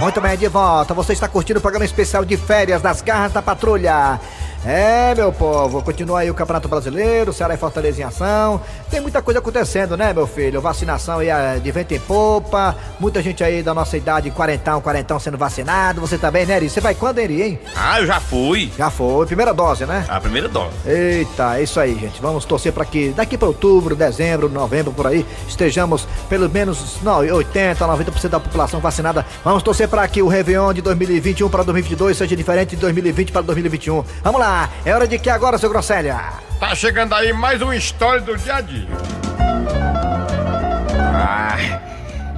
Muito 0.00 0.20
bem, 0.20 0.36
de 0.36 0.48
volta. 0.48 0.92
Você 0.94 1.12
está 1.12 1.28
curtindo 1.28 1.58
o 1.58 1.62
programa 1.62 1.84
especial 1.84 2.24
de 2.24 2.36
férias 2.36 2.82
das 2.82 3.00
garras 3.00 3.32
da 3.32 3.40
patrulha. 3.40 4.20
É, 4.66 5.14
meu 5.14 5.32
povo, 5.32 5.80
continua 5.80 6.18
aí 6.18 6.30
o 6.30 6.34
Campeonato 6.34 6.66
Brasileiro, 6.66 7.32
Ceará 7.32 7.54
e 7.54 7.56
Fortaleza 7.56 8.00
em 8.00 8.04
ação. 8.04 8.60
Tem 8.90 9.00
muita 9.00 9.22
coisa 9.22 9.38
acontecendo, 9.38 9.96
né, 9.96 10.12
meu 10.12 10.26
filho? 10.26 10.60
Vacinação 10.60 11.20
aí 11.20 11.28
é, 11.28 11.60
de 11.60 11.70
vento 11.70 11.94
em 11.94 12.00
popa, 12.00 12.74
muita 12.98 13.22
gente 13.22 13.44
aí 13.44 13.62
da 13.62 13.72
nossa 13.72 13.96
idade, 13.96 14.28
quarentão, 14.32 14.80
quarentão 14.80 15.20
sendo 15.20 15.38
vacinado. 15.38 16.00
Você 16.00 16.18
também, 16.18 16.44
né, 16.44 16.56
Eri? 16.56 16.68
Você 16.68 16.80
vai 16.80 16.96
quando, 16.96 17.20
Eri, 17.20 17.42
hein? 17.42 17.60
Ah, 17.76 18.00
eu 18.00 18.06
já 18.08 18.18
fui. 18.18 18.72
Já 18.76 18.90
foi, 18.90 19.24
primeira 19.26 19.54
dose, 19.54 19.86
né? 19.86 20.04
A 20.08 20.20
primeira 20.20 20.48
dose. 20.48 20.74
Eita, 20.84 21.60
é 21.60 21.62
isso 21.62 21.78
aí, 21.78 21.94
gente. 21.94 22.20
Vamos 22.20 22.44
torcer 22.44 22.72
para 22.72 22.84
que 22.84 23.10
daqui 23.10 23.38
para 23.38 23.46
outubro, 23.46 23.94
dezembro, 23.94 24.48
novembro, 24.48 24.92
por 24.92 25.06
aí, 25.06 25.24
estejamos 25.46 26.08
pelo 26.28 26.50
menos 26.50 26.96
não, 27.04 27.18
80, 27.18 27.86
90% 27.86 28.28
da 28.30 28.40
população 28.40 28.80
vacinada. 28.80 29.24
Vamos 29.44 29.62
torcer 29.62 29.86
para 29.86 30.08
que 30.08 30.20
o 30.20 30.26
Réveillon 30.26 30.74
de 30.74 30.82
2021 30.82 31.48
para 31.48 31.62
2022 31.62 32.16
seja 32.16 32.34
diferente 32.34 32.70
de 32.70 32.76
2020 32.78 33.30
para 33.30 33.42
2021. 33.42 34.04
Vamos 34.24 34.40
lá, 34.40 34.55
é 34.84 34.92
hora 34.94 35.06
de 35.06 35.18
que 35.18 35.28
agora, 35.30 35.58
seu 35.58 35.68
Grosselha? 35.70 36.18
Tá 36.60 36.74
chegando 36.74 37.14
aí 37.14 37.32
mais 37.32 37.60
uma 37.60 37.76
história 37.76 38.20
do 38.20 38.36
dia 38.36 38.54
a 38.56 38.60
dia. 38.60 38.88
Ah, 40.98 41.56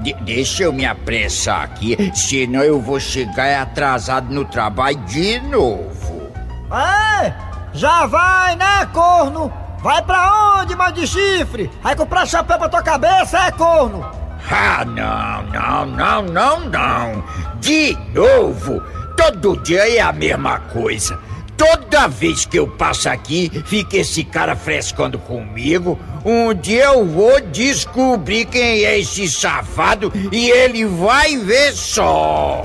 de- 0.03 0.15
deixa 0.25 0.65
eu 0.65 0.73
me 0.73 0.85
apressar 0.87 1.63
aqui, 1.63 2.11
senão 2.15 2.63
eu 2.63 2.81
vou 2.81 2.99
chegar 3.01 3.63
atrasado 3.63 4.33
no 4.33 4.45
trabalho 4.45 4.97
de 5.05 5.39
novo. 5.41 6.33
É, 6.73 7.33
já 7.73 8.07
vai, 8.07 8.57
né, 8.57 8.87
corno? 8.93 9.53
Vai 9.81 10.03
pra 10.03 10.57
onde, 10.61 10.75
mãe 10.75 10.93
de 10.93 11.07
chifre? 11.07 11.71
Vai 11.83 11.95
comprar 11.95 12.27
chapéu 12.27 12.59
pra 12.59 12.69
tua 12.69 12.83
cabeça, 12.83 13.39
é, 13.47 13.51
corno? 13.53 14.05
Ah, 14.51 14.85
não, 14.85 15.43
não, 15.53 15.87
não, 15.87 16.23
não, 16.23 16.61
não. 16.61 17.25
De 17.61 17.97
novo, 18.15 18.83
todo 19.17 19.57
dia 19.63 19.97
é 19.97 20.01
a 20.01 20.13
mesma 20.13 20.59
coisa. 20.61 21.19
Toda 21.59 22.07
vez 22.07 22.47
que 22.47 22.59
eu 22.59 22.69
passo 22.69 23.09
aqui, 23.09 23.51
fica 23.67 23.97
esse 23.99 24.23
cara 24.25 24.55
frescando 24.57 25.19
comigo. 25.19 25.99
Um 26.25 26.55
dia 26.55 26.85
eu 26.85 27.05
vou 27.05 27.41
descobrir 27.41 28.45
quem 28.47 28.85
é 28.85 28.99
esse 29.01 29.29
safado 29.29 30.13
e 30.33 30.49
ele 30.51 30.85
vai 30.87 31.37
ver 31.37 31.73
só. 31.73 32.63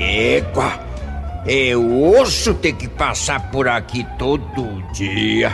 Égua. 0.00 0.72
Eu 1.46 1.88
ouço 1.90 2.54
ter 2.54 2.72
que 2.72 2.88
passar 2.88 3.50
por 3.50 3.68
aqui 3.68 4.06
todo 4.18 4.82
dia. 4.92 5.52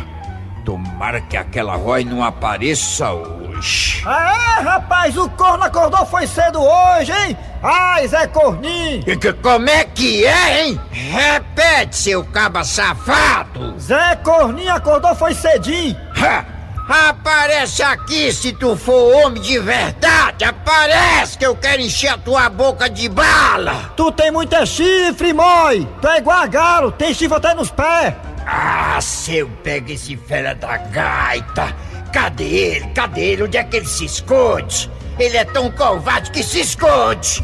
Tomara 0.64 1.20
que 1.20 1.36
aquela 1.36 1.76
voz 1.76 2.04
não 2.06 2.22
apareça 2.24 3.12
hoje. 3.12 4.02
É, 4.06 4.60
rapaz, 4.62 5.16
o 5.16 5.28
corno 5.30 5.62
acordou 5.64 6.04
foi 6.06 6.26
cedo 6.26 6.60
hoje, 6.60 7.12
hein? 7.12 7.36
Ai, 7.62 8.08
Zé 8.08 8.26
Corninho! 8.26 9.04
E 9.06 9.16
que- 9.16 9.32
Como 9.34 9.68
é 9.68 9.83
que 9.94 10.24
é, 10.24 10.66
hein? 10.66 10.80
Repete, 10.90 11.96
seu 11.96 12.24
caba 12.24 12.64
safado! 12.64 13.78
Zé 13.78 14.16
Corninho 14.16 14.72
acordou 14.72 15.14
foi 15.14 15.34
cedinho! 15.34 15.96
Ha! 16.16 16.44
Aparece 16.86 17.82
aqui 17.82 18.30
se 18.30 18.52
tu 18.52 18.76
for 18.76 19.14
homem 19.14 19.40
de 19.40 19.58
verdade! 19.58 20.44
Aparece 20.44 21.38
que 21.38 21.46
eu 21.46 21.56
quero 21.56 21.80
encher 21.80 22.08
a 22.08 22.18
tua 22.18 22.50
boca 22.50 22.90
de 22.90 23.08
bala! 23.08 23.92
Tu 23.96 24.12
tem 24.12 24.30
muito 24.30 24.54
é 24.54 24.66
chifre, 24.66 25.32
mói! 25.32 25.88
Tu 26.02 26.08
é 26.08 26.18
igual 26.18 26.38
a 26.38 26.46
galo, 26.46 26.92
tem 26.92 27.14
chifre 27.14 27.36
até 27.36 27.54
nos 27.54 27.70
pés! 27.70 28.14
Ah, 28.46 28.98
se 29.00 29.36
eu 29.36 29.48
pego 29.62 29.92
esse 29.92 30.16
fera 30.16 30.54
da 30.54 30.76
gaita! 30.76 31.74
Cadê 32.12 32.44
ele? 32.44 32.86
Cadê 32.88 33.20
ele? 33.32 33.44
Onde 33.44 33.56
é 33.56 33.64
que 33.64 33.76
ele 33.76 33.86
se 33.86 34.04
esconde? 34.04 34.90
Ele 35.18 35.36
é 35.36 35.44
tão 35.44 35.70
covarde 35.70 36.30
que 36.30 36.42
se 36.42 36.60
esconde! 36.60 37.42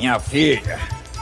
Minha 0.00 0.18
filha, 0.18 0.78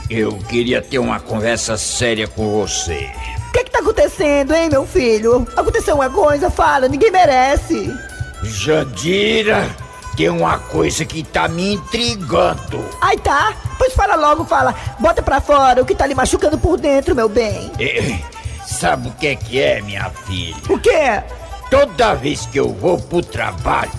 eu 0.09 0.39
queria 0.49 0.81
ter 0.81 1.01
uma 1.01 1.19
conversa 1.19 1.77
séria 1.77 2.29
com 2.29 2.61
você. 2.61 3.11
O 3.49 3.53
que 3.53 3.65
que 3.65 3.71
tá 3.73 3.81
acontecendo, 3.81 4.55
hein, 4.55 4.69
meu 4.71 4.87
filho? 4.87 5.45
Aconteceu 5.57 5.97
uma 5.97 6.09
coisa, 6.09 6.49
fala, 6.49 6.87
ninguém 6.87 7.11
merece. 7.11 7.93
Jandira, 8.41 9.69
tem 10.17 10.29
uma 10.29 10.61
coisa 10.61 11.05
que 11.05 11.25
tá 11.25 11.49
me 11.49 11.75
intrigando. 11.75 12.89
Ai, 13.01 13.17
tá? 13.17 13.53
Pois 13.77 13.93
fala 13.95 14.15
logo, 14.15 14.45
fala. 14.45 14.73
Bota 15.01 15.23
pra 15.23 15.41
fora 15.41 15.83
o 15.83 15.85
que 15.85 15.93
tá 15.97 16.07
lhe 16.07 16.15
machucando 16.15 16.57
por 16.57 16.79
dentro, 16.79 17.17
meu 17.17 17.29
bem. 17.29 17.73
Eh, 17.81 18.17
Sabe 18.65 19.09
o 19.09 19.13
que 19.15 19.27
é 19.27 19.35
que 19.35 19.61
é, 19.61 19.83
minha 19.83 20.09
filha? 20.25 20.55
O 20.69 20.79
quê? 20.79 21.21
Toda 21.69 22.15
vez 22.15 22.47
que 22.47 22.61
eu 22.61 22.73
vou 22.73 22.97
pro 22.97 23.23
trabalho, 23.23 23.91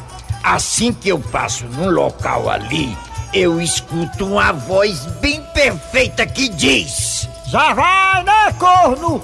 assim 0.42 0.94
que 0.94 1.10
eu 1.10 1.20
passo 1.20 1.66
num 1.66 1.90
local 1.90 2.50
ali, 2.50 2.96
eu 3.34 3.62
escuto 3.62 4.26
uma 4.26 4.52
voz 4.52 5.06
bem 5.22 5.42
perfeita 5.54 6.26
que 6.26 6.50
diz: 6.50 7.28
Já 7.48 7.74
vai, 7.74 8.24
né, 8.24 8.54
corno? 8.58 9.22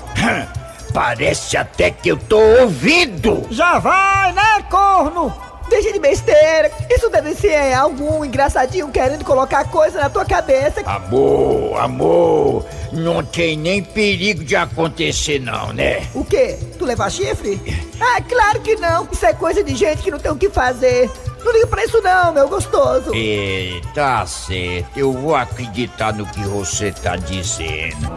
Parece 0.93 1.57
até 1.57 1.91
que 1.91 2.09
eu 2.09 2.17
tô 2.17 2.39
ouvindo. 2.39 3.45
Já 3.51 3.79
vai, 3.79 4.31
né, 4.33 4.63
corno? 4.69 5.33
deixa 5.69 5.91
de 5.91 5.99
besteira. 5.99 6.71
Isso 6.89 7.09
deve 7.09 7.33
ser 7.35 7.73
algum 7.73 8.23
engraçadinho 8.23 8.87
querendo 8.89 9.23
colocar 9.23 9.65
coisa 9.65 9.99
na 9.99 10.09
tua 10.09 10.25
cabeça. 10.25 10.81
Amor, 10.85 11.79
amor, 11.79 12.65
não 12.91 13.23
tem 13.23 13.57
nem 13.57 13.83
perigo 13.83 14.43
de 14.43 14.55
acontecer 14.55 15.39
não, 15.39 15.73
né? 15.73 16.07
O 16.13 16.23
quê? 16.23 16.57
Tu 16.77 16.85
levar 16.85 17.09
chifre? 17.09 17.59
Ah, 17.99 18.21
claro 18.21 18.61
que 18.61 18.75
não. 18.75 19.07
Isso 19.11 19.25
é 19.25 19.33
coisa 19.33 19.63
de 19.63 19.75
gente 19.75 20.01
que 20.01 20.11
não 20.11 20.19
tem 20.19 20.31
o 20.31 20.35
que 20.35 20.49
fazer. 20.49 21.09
Não 21.45 21.53
liga 21.53 21.67
pra 21.67 21.85
isso 21.85 22.01
não, 22.01 22.33
meu 22.33 22.49
gostoso. 22.49 23.11
É, 23.13 23.79
tá 23.93 24.25
certo. 24.25 24.97
Eu 24.97 25.13
vou 25.13 25.35
acreditar 25.35 26.11
no 26.11 26.25
que 26.25 26.41
você 26.41 26.91
tá 26.91 27.15
dizendo. 27.15 28.11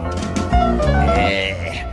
É, 1.15 1.85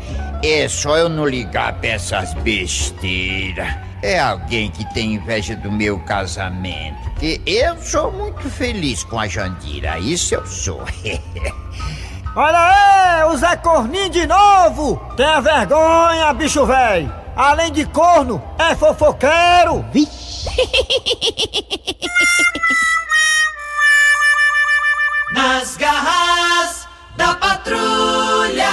é 0.43 0.66
só 0.66 0.97
eu 0.97 1.11
não 1.11 1.26
ligar 1.26 1.75
pra 1.75 1.90
essas 1.90 2.33
besteiras. 2.33 3.69
É 4.02 4.19
alguém 4.19 4.71
que 4.71 4.83
tem 4.95 5.12
inveja 5.14 5.55
do 5.55 5.71
meu 5.71 5.99
casamento. 5.99 7.11
Que 7.19 7.43
eu 7.45 7.76
sou 7.83 8.11
muito 8.11 8.49
feliz 8.49 9.05
com 9.05 9.21
a 9.21 9.28
Jandira, 9.28 9.99
isso 9.99 10.35
eu 10.35 10.47
sou. 10.47 10.81
Olha 12.35 12.59
aí, 12.59 13.25
o 13.25 13.37
Zé 13.37 13.57
Corninho 13.57 14.09
de 14.09 14.26
novo! 14.26 14.97
Tenha 15.16 15.40
vergonha, 15.40 16.33
bicho 16.33 16.64
velho! 16.64 17.12
Além 17.35 17.73
de 17.73 17.85
corno, 17.87 18.43
é 18.59 18.75
fofoqueiro! 18.75 19.85
Nas 25.33 25.76
garras 25.76 26.87
da 27.17 27.35
patrulha. 27.35 28.71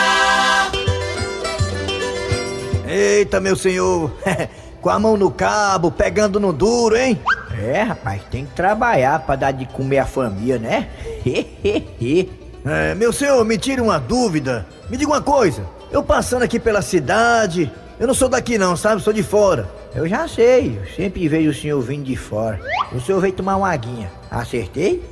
Eita, 2.88 3.40
meu 3.40 3.56
senhor! 3.56 4.12
Com 4.82 4.90
a 4.90 5.00
mão 5.00 5.16
no 5.16 5.32
cabo, 5.32 5.90
pegando 5.90 6.40
no 6.42 6.52
duro, 6.52 6.98
hein? 6.98 7.18
É, 7.58 7.82
rapaz, 7.84 8.22
tem 8.30 8.46
que 8.46 8.52
trabalhar 8.54 9.20
pra 9.20 9.38
dar 9.38 9.52
de 9.52 9.66
comer 9.66 10.00
a 10.00 10.06
família, 10.06 10.60
né? 10.60 10.90
é, 12.66 12.94
meu 12.94 13.14
senhor, 13.14 13.46
me 13.46 13.58
tire 13.58 13.80
uma 13.80 13.98
dúvida. 13.98 14.66
Me 14.90 14.98
diga 14.98 15.10
uma 15.10 15.22
coisa. 15.22 15.66
Eu 15.90 16.04
passando 16.04 16.44
aqui 16.44 16.60
pela 16.60 16.82
cidade, 16.82 17.72
eu 18.00 18.08
não 18.08 18.14
sou 18.14 18.28
daqui 18.28 18.58
não, 18.58 18.76
sabe? 18.76 19.02
Sou 19.02 19.14
de 19.14 19.24
fora. 19.24 19.70
Eu 19.96 20.08
já 20.08 20.28
sei, 20.28 20.80
eu 20.80 20.96
sempre 20.96 21.28
vejo 21.28 21.52
o 21.52 21.54
senhor 21.54 21.80
vindo 21.82 22.06
de 22.06 22.16
fora. 22.16 22.60
O 22.92 23.00
senhor 23.00 23.22
veio 23.22 23.34
tomar 23.34 23.58
uma 23.58 23.72
aguinha. 23.72 24.12
Acertei? 24.30 25.08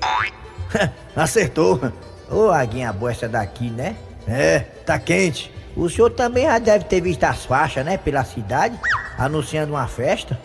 Acertou. 1.15 1.79
Ô, 2.29 2.49
aguinha 2.49 2.91
boa 2.91 3.11
essa 3.11 3.27
daqui, 3.29 3.69
né? 3.69 3.95
É, 4.27 4.59
tá 4.85 4.97
quente. 4.97 5.53
O 5.75 5.87
senhor 5.87 6.09
também 6.09 6.45
já 6.45 6.57
deve 6.57 6.85
ter 6.85 6.99
visto 6.99 7.23
as 7.23 7.45
faixas, 7.45 7.85
né, 7.85 7.97
pela 7.97 8.23
cidade, 8.23 8.77
anunciando 9.17 9.73
uma 9.73 9.87
festa. 9.87 10.37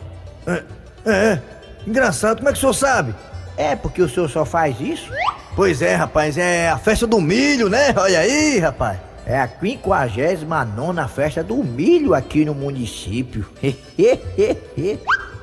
É, 0.46 0.62
é, 1.06 1.38
engraçado, 1.86 2.38
como 2.38 2.48
é 2.48 2.52
que 2.52 2.58
o 2.58 2.60
senhor 2.60 2.74
sabe? 2.74 3.14
É, 3.56 3.74
porque 3.74 4.02
o 4.02 4.08
senhor 4.08 4.28
só 4.28 4.44
faz 4.44 4.78
isso? 4.80 5.10
Pois 5.54 5.80
é, 5.80 5.94
rapaz, 5.94 6.36
é 6.36 6.68
a 6.68 6.76
festa 6.76 7.06
do 7.06 7.20
milho, 7.20 7.70
né? 7.70 7.94
Olha 7.96 8.20
aí, 8.20 8.58
rapaz. 8.58 8.98
É 9.26 9.40
a 9.40 9.48
59 9.48 11.08
festa 11.08 11.42
do 11.42 11.56
milho 11.56 12.14
aqui 12.14 12.44
no 12.44 12.54
município. 12.54 13.44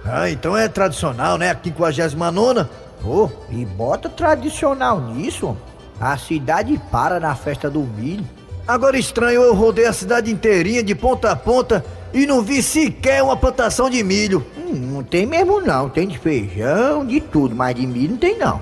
ah, 0.06 0.30
então 0.30 0.56
é 0.56 0.70
tradicional, 0.70 1.38
né? 1.38 1.52
A 1.52 1.58
59 1.62 2.66
Oh, 3.06 3.28
e 3.50 3.66
bota 3.66 4.08
tradicional 4.08 5.02
nisso. 5.02 5.58
A 6.00 6.18
cidade 6.18 6.80
para 6.90 7.20
na 7.20 7.36
festa 7.36 7.70
do 7.70 7.82
milho. 7.82 8.26
Agora 8.66 8.98
estranho, 8.98 9.42
eu 9.42 9.54
rodei 9.54 9.86
a 9.86 9.92
cidade 9.92 10.32
inteirinha 10.32 10.82
de 10.82 10.96
ponta 10.96 11.32
a 11.32 11.36
ponta 11.36 11.84
e 12.14 12.26
não 12.26 12.42
vi 12.42 12.64
sequer 12.64 13.22
uma 13.22 13.36
plantação 13.36 13.90
de 13.90 14.02
milho. 14.02 14.46
Hum, 14.58 14.94
não 14.94 15.04
tem 15.04 15.26
mesmo 15.26 15.60
não, 15.60 15.90
tem 15.90 16.08
de 16.08 16.18
feijão, 16.18 17.06
de 17.06 17.20
tudo, 17.20 17.54
mas 17.54 17.76
de 17.76 17.86
milho 17.86 18.12
não 18.12 18.18
tem 18.18 18.38
não. 18.38 18.62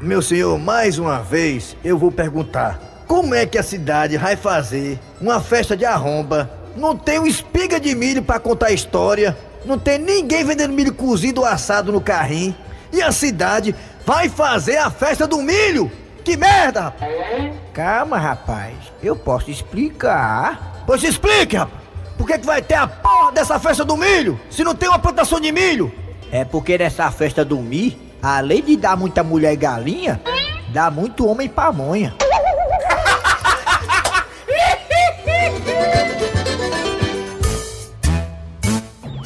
Meu 0.00 0.22
senhor, 0.22 0.56
mais 0.56 0.98
uma 0.98 1.20
vez 1.20 1.76
eu 1.82 1.98
vou 1.98 2.12
perguntar: 2.12 2.89
como 3.10 3.34
é 3.34 3.44
que 3.44 3.58
a 3.58 3.62
cidade 3.64 4.16
vai 4.16 4.36
fazer 4.36 4.96
uma 5.20 5.40
festa 5.40 5.76
de 5.76 5.84
arromba? 5.84 6.48
Não 6.76 6.96
tem 6.96 7.18
uma 7.18 7.26
espiga 7.26 7.80
de 7.80 7.92
milho 7.92 8.22
para 8.22 8.38
contar 8.38 8.70
história, 8.70 9.36
não 9.64 9.76
tem 9.76 9.98
ninguém 9.98 10.44
vendendo 10.44 10.72
milho 10.72 10.94
cozido 10.94 11.40
ou 11.40 11.46
assado 11.46 11.90
no 11.90 12.00
carrinho, 12.00 12.54
e 12.92 13.02
a 13.02 13.10
cidade 13.10 13.74
vai 14.06 14.28
fazer 14.28 14.76
a 14.76 14.92
festa 14.92 15.26
do 15.26 15.38
milho? 15.38 15.90
Que 16.22 16.36
merda! 16.36 16.94
Calma, 17.74 18.16
rapaz. 18.16 18.76
Eu 19.02 19.16
posso 19.16 19.50
explicar. 19.50 20.84
Pois 20.86 21.02
explique, 21.02 21.56
rapaz. 21.56 21.82
Por 22.16 22.28
que, 22.28 22.38
que 22.38 22.46
vai 22.46 22.62
ter 22.62 22.74
a 22.74 22.86
porra 22.86 23.32
dessa 23.32 23.58
festa 23.58 23.84
do 23.84 23.96
milho 23.96 24.40
se 24.48 24.62
não 24.62 24.72
tem 24.72 24.88
uma 24.88 25.00
plantação 25.00 25.40
de 25.40 25.50
milho? 25.50 25.92
É 26.30 26.44
porque 26.44 26.78
nessa 26.78 27.10
festa 27.10 27.44
do 27.44 27.56
milho, 27.56 27.98
além 28.22 28.62
de 28.62 28.76
dar 28.76 28.96
muita 28.96 29.24
mulher 29.24 29.52
e 29.52 29.56
galinha, 29.56 30.20
dá 30.72 30.92
muito 30.92 31.26
homem 31.26 31.48
pamonha. 31.48 32.14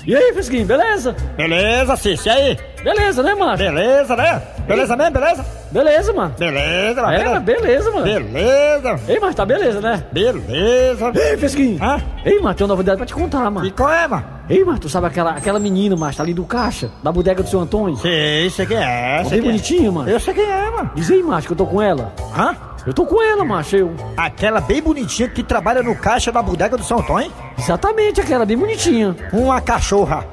E 0.07 0.15
aí, 0.15 0.35
Fresquinho, 0.35 0.67
beleza? 0.67 1.17
Beleza, 1.35 1.97
Cício, 1.97 2.31
e 2.31 2.31
aí? 2.31 2.59
Beleza, 2.83 3.23
né, 3.23 3.35
mano? 3.35 3.57
Beleza, 3.57 4.15
né? 4.15 4.43
Beleza 4.67 4.97
mesmo, 4.97 5.13
beleza? 5.13 5.47
Beleza, 5.71 6.13
mano. 6.13 6.35
Beleza, 6.39 7.03
mano. 7.03 7.15
É, 7.15 7.41
beleza, 7.41 7.91
mano. 7.91 8.05
Beleza. 8.05 9.01
Ei, 9.09 9.19
mas 9.19 9.35
tá 9.35 9.47
beleza, 9.47 9.81
né? 9.81 10.05
Beleza. 10.13 11.11
Ei, 11.15 11.37
Fresquinho. 11.39 11.83
Hã? 11.83 12.03
Ei, 12.23 12.39
mano, 12.39 12.55
tem 12.55 12.67
uma 12.67 12.75
novidade 12.75 12.99
pra 12.99 13.07
te 13.07 13.15
contar, 13.15 13.51
mano. 13.51 13.67
E 13.67 13.71
qual 13.71 13.91
é, 13.91 14.07
mano? 14.07 14.25
Ei, 14.51 14.63
mano, 14.63 14.79
tu 14.79 14.91
sabe 14.91 15.07
aquela, 15.07 15.31
aquela 15.31 15.59
menina, 15.59 15.97
mano, 15.97 16.15
tá 16.15 16.23
ali 16.23 16.35
do 16.35 16.45
caixa, 16.45 16.91
da 17.03 17.11
bodega 17.11 17.43
do 17.43 17.49
seu 17.49 17.61
Antônio? 17.61 17.97
Sei, 17.97 18.51
sei 18.51 18.67
quem 18.67 18.77
é. 18.77 19.23
Bem 19.23 19.31
quem 19.31 19.39
é. 19.39 19.43
bonitinha, 19.43 19.91
mano. 19.91 20.11
Eu 20.11 20.21
sei 20.21 20.35
quem 20.35 20.45
é, 20.45 20.71
mano. 20.71 20.91
Diz 20.95 21.11
aí, 21.11 21.23
macho, 21.23 21.47
que 21.47 21.53
eu 21.55 21.57
tô 21.57 21.65
com 21.65 21.81
ela. 21.81 22.13
Hã? 22.37 22.55
Eu 22.87 22.93
tô 22.93 23.07
com 23.07 23.23
ela, 23.23 23.45
macho, 23.45 23.77
eu. 23.77 23.95
Aquela 24.17 24.61
bem 24.61 24.83
bonitinha 24.83 25.29
que 25.29 25.43
trabalha 25.43 25.83
no 25.83 25.97
caixa 25.97 26.31
da 26.31 26.43
bodega 26.43 26.77
do 26.77 26.85
São 26.85 26.99
Antônio? 26.99 27.33
Exatamente, 27.59 28.21
aquela 28.21 28.45
bem 28.45 28.59
bonitinha. 28.59 29.17
Uma 29.33 29.61
cachorra. 29.61 30.27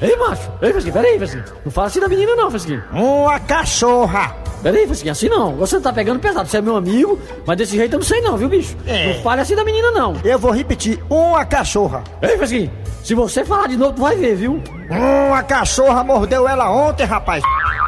Ei, 0.00 0.16
macho. 0.16 0.50
Ei, 0.60 0.72
Fresquinho, 0.72 0.94
peraí, 0.94 1.18
Fresquinho. 1.18 1.44
Não 1.64 1.70
fala 1.70 1.86
assim 1.86 2.00
da 2.00 2.08
menina, 2.08 2.34
não, 2.34 2.50
Fresquinho. 2.50 2.82
Uma 2.92 3.38
cachorra. 3.38 4.34
Peraí, 4.62 4.86
Fresquinho, 4.86 5.12
assim 5.12 5.28
não. 5.28 5.54
Você 5.56 5.78
tá 5.80 5.92
pegando 5.92 6.18
pesado. 6.18 6.48
Você 6.48 6.56
é 6.56 6.62
meu 6.62 6.76
amigo, 6.76 7.18
mas 7.46 7.56
desse 7.58 7.76
jeito 7.76 7.94
eu 7.94 7.98
não 7.98 8.06
sei 8.06 8.20
não, 8.20 8.36
viu, 8.36 8.48
bicho? 8.48 8.76
É. 8.86 9.14
Não 9.14 9.22
fale 9.22 9.42
assim 9.42 9.54
da 9.54 9.64
menina, 9.64 9.90
não. 9.90 10.16
Eu 10.24 10.38
vou 10.38 10.50
repetir. 10.50 10.98
Uma 11.10 11.44
cachorra. 11.44 12.02
Ei, 12.22 12.36
Fresquinho, 12.38 12.70
se 13.04 13.14
você 13.14 13.44
falar 13.44 13.68
de 13.68 13.76
novo, 13.76 13.92
tu 13.92 14.02
vai 14.02 14.16
ver, 14.16 14.34
viu? 14.34 14.62
Uma 14.90 15.42
cachorra 15.42 16.02
mordeu 16.02 16.48
ela 16.48 16.70
ontem, 16.70 17.04
rapaz. 17.04 17.44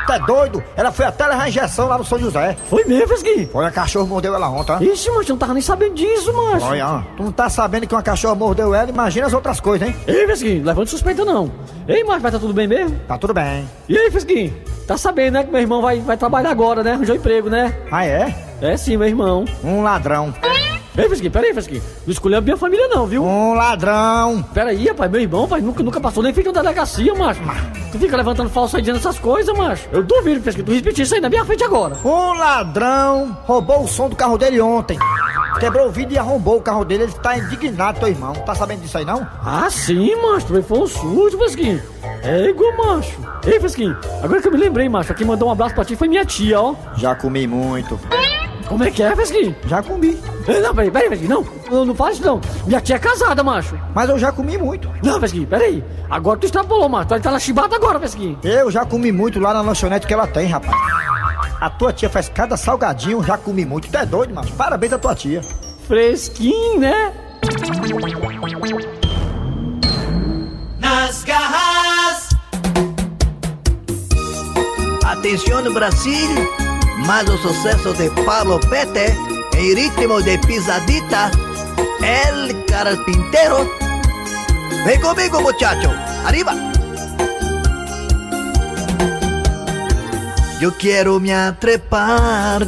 Tá 0.07 0.19
doido? 0.19 0.62
Ela 0.77 0.93
foi 0.93 1.07
até 1.07 1.27
levar 1.27 1.49
injeção 1.49 1.88
lá 1.88 1.99
no 1.99 2.05
São 2.05 2.19
José. 2.19 2.57
Foi 2.69 2.85
mesmo, 2.85 3.09
Fresquinho? 3.09 3.49
Foi 3.49 3.64
a 3.64 3.71
cachorra 3.71 4.07
mordeu 4.07 4.35
ela 4.35 4.49
ontem. 4.49 4.73
ó. 4.73 4.81
Ixi, 4.81 5.11
macho, 5.11 5.31
não 5.31 5.38
tava 5.38 5.53
nem 5.55 5.62
sabendo 5.62 5.95
disso, 5.95 6.33
macho. 6.33 6.67
Olha, 6.67 6.87
ó, 6.88 7.03
tu 7.17 7.23
não 7.23 7.33
tá 7.33 7.49
sabendo 7.49 7.87
que 7.87 7.95
uma 7.95 8.03
cachorra 8.03 8.35
mordeu 8.35 8.75
ela, 8.75 8.88
imagina 8.90 9.27
as 9.27 9.33
outras 9.33 9.61
coisas, 9.61 9.88
hein? 9.88 9.97
Ei, 10.07 10.25
Fresquinho, 10.27 10.64
levante 10.64 10.90
suspeita 10.90 11.25
não. 11.25 11.51
Ei, 11.88 12.05
macho, 12.05 12.21
vai 12.21 12.31
tá 12.33 12.38
tudo 12.38 12.53
bem 12.53 12.67
mesmo? 12.69 12.99
Tá 13.09 13.17
tudo 13.19 13.33
bem. 13.35 13.69
E 13.88 13.97
aí, 13.97 14.11
Fresquinho? 14.11 14.55
Tá 14.87 14.99
sabendo, 14.99 15.35
né, 15.35 15.45
que 15.45 15.51
meu 15.51 15.61
irmão 15.62 15.81
vai, 15.81 16.01
vai 16.01 16.17
trabalhar 16.17 16.51
agora, 16.51 16.83
né? 16.83 16.93
Arranjou 16.93 17.17
emprego, 17.17 17.49
né? 17.49 17.75
Ah, 17.90 18.05
é? 18.05 18.35
É 18.61 18.77
sim, 18.77 18.97
meu 18.97 19.09
irmão. 19.09 19.45
Um 19.62 19.83
ladrão. 19.83 20.33
Ei, 20.96 21.07
Fresquinho, 21.09 21.33
peraí, 21.33 21.52
Fresquinho. 21.52 21.83
Não 22.07 22.12
escolheu 22.12 22.38
a 22.38 22.40
minha 22.40 22.57
família 22.57 22.87
não, 22.87 23.04
viu? 23.04 23.24
Um 23.24 23.54
ladrão. 23.54 24.44
Peraí, 24.54 24.87
rapaz, 24.87 25.11
meu 25.11 25.20
irmão, 25.20 25.48
pai, 25.48 25.61
nunca, 25.61 25.83
nunca 25.83 26.00
passou 26.00 26.22
nem 26.22 26.33
feito 26.33 26.46
uma 26.46 26.52
delegacia, 26.52 27.12
macho. 27.14 27.40
Tu 27.90 27.98
fica 27.98 28.16
levantando 28.16 28.48
falso 28.48 28.76
aí 28.76 28.83
dizendo 28.83 28.98
essas 28.98 29.18
coisas, 29.18 29.57
macho. 29.57 29.88
Eu 29.90 30.04
duvido, 30.04 30.40
Fresquinho, 30.40 30.66
tu 30.66 30.72
repetir 30.72 31.02
isso 31.04 31.14
aí 31.14 31.20
na 31.20 31.28
minha 31.28 31.44
frente 31.44 31.64
agora. 31.64 31.96
Um 32.04 32.38
ladrão 32.38 33.37
roubou 33.44 33.83
o 33.83 33.88
som 33.88 34.09
do 34.09 34.14
carro 34.14 34.38
dele 34.38 34.61
ontem. 34.61 34.96
Quebrou 35.59 35.88
o 35.88 35.90
vidro 35.90 36.14
e 36.14 36.18
arrombou 36.18 36.59
o 36.59 36.62
carro 36.62 36.85
dele. 36.85 37.04
Ele 37.04 37.12
tá 37.12 37.37
indignado, 37.38 37.98
teu 37.98 38.09
irmão. 38.09 38.33
Tá 38.33 38.54
sabendo 38.54 38.83
disso 38.83 38.98
aí, 38.98 39.04
não? 39.04 39.26
Ah, 39.44 39.68
sim, 39.70 40.14
macho. 40.22 40.46
Também 40.46 40.62
foi 40.62 40.78
um 40.78 40.87
susto, 40.87 41.38
Fresquinho. 41.38 41.83
É 42.22 42.50
igual, 42.50 42.72
macho. 42.76 43.18
Ei, 43.44 43.59
Fresquinho, 43.59 43.96
agora 44.22 44.40
que 44.40 44.48
eu 44.48 44.52
me 44.52 44.59
lembrei, 44.59 44.88
macho, 44.88 45.12
quem 45.12 45.26
mandou 45.26 45.48
um 45.48 45.52
abraço 45.52 45.74
pra 45.74 45.85
ti 45.85 45.96
foi 45.96 46.09
minha 46.09 46.24
tia, 46.24 46.61
ó. 46.61 46.74
Já 46.96 47.14
comi 47.14 47.46
muito. 47.46 47.98
Como 48.68 48.83
é 48.85 48.90
que 48.90 49.03
é, 49.03 49.14
Fresquinho? 49.14 49.55
Já 49.66 49.83
comi. 49.83 50.18
Ei, 50.48 50.61
Não, 50.61 50.74
peraí, 50.74 50.90
peraí, 50.90 51.09
Fresquinho, 51.09 51.31
não. 51.31 51.46
Não, 51.70 51.85
não 51.85 51.94
fala 51.94 52.12
isso, 52.12 52.22
não. 52.24 52.40
Minha 52.66 52.81
tia 52.81 52.96
é 52.96 52.98
casada, 52.98 53.42
macho. 53.42 53.79
Mas 53.94 54.09
eu 54.09 54.18
já 54.18 54.33
comi 54.33 54.57
muito. 54.57 54.90
Não, 55.03 55.18
Fresquinho, 55.18 55.46
peraí. 55.46 55.85
Agora 56.09 56.38
tu 56.38 56.44
extrapolou, 56.46 56.88
macho. 56.88 57.09
Tu 57.09 57.20
tá 57.20 57.31
na 57.31 57.38
chibata 57.38 57.77
agora, 57.77 57.98
Fresquinho. 57.98 58.38
Eu 58.42 58.70
já 58.70 58.85
comi 58.85 59.12
muito 59.12 59.38
lá 59.38 59.53
na 59.53 59.61
lanchonete 59.61 60.07
que 60.07 60.14
ela 60.14 60.27
tem, 60.27 60.46
rapaz. 60.46 60.77
A 61.61 61.70
tua 61.70 61.92
tia 61.92 62.11
faz 62.11 62.29
cada 62.29 62.57
salgadinho, 62.57 63.22
já 63.22 63.37
comi 63.38 63.64
muito. 63.64 63.88
Tu 63.88 63.96
é 63.96 64.07
doido, 64.07 64.35
mano. 64.35 64.48
Parabéns 64.57 64.92
à 64.92 64.98
tua 64.98 65.14
tia. 65.14 65.42
Fresquinho, 65.87 66.81
né? 66.81 67.12
Nas 70.81 71.24
garras 71.24 72.35
Atención 75.07 75.72
Brasil, 75.72 76.48
más 77.05 77.25
los 77.27 77.40
sucesos 77.40 77.99
de 77.99 78.11
Pablo 78.25 78.59
Pete 78.71 79.17
en 79.57 79.77
ritmo 79.77 80.21
de 80.21 80.38
pisadita, 80.38 81.31
el 82.03 82.64
carpintero. 82.67 83.69
Ven 84.85 85.01
conmigo 85.01 85.40
muchacho, 85.40 85.93
arriba. 86.25 86.55
Eu 90.61 90.73
quero 90.73 91.21
me 91.21 91.33
atrepar 91.33 92.67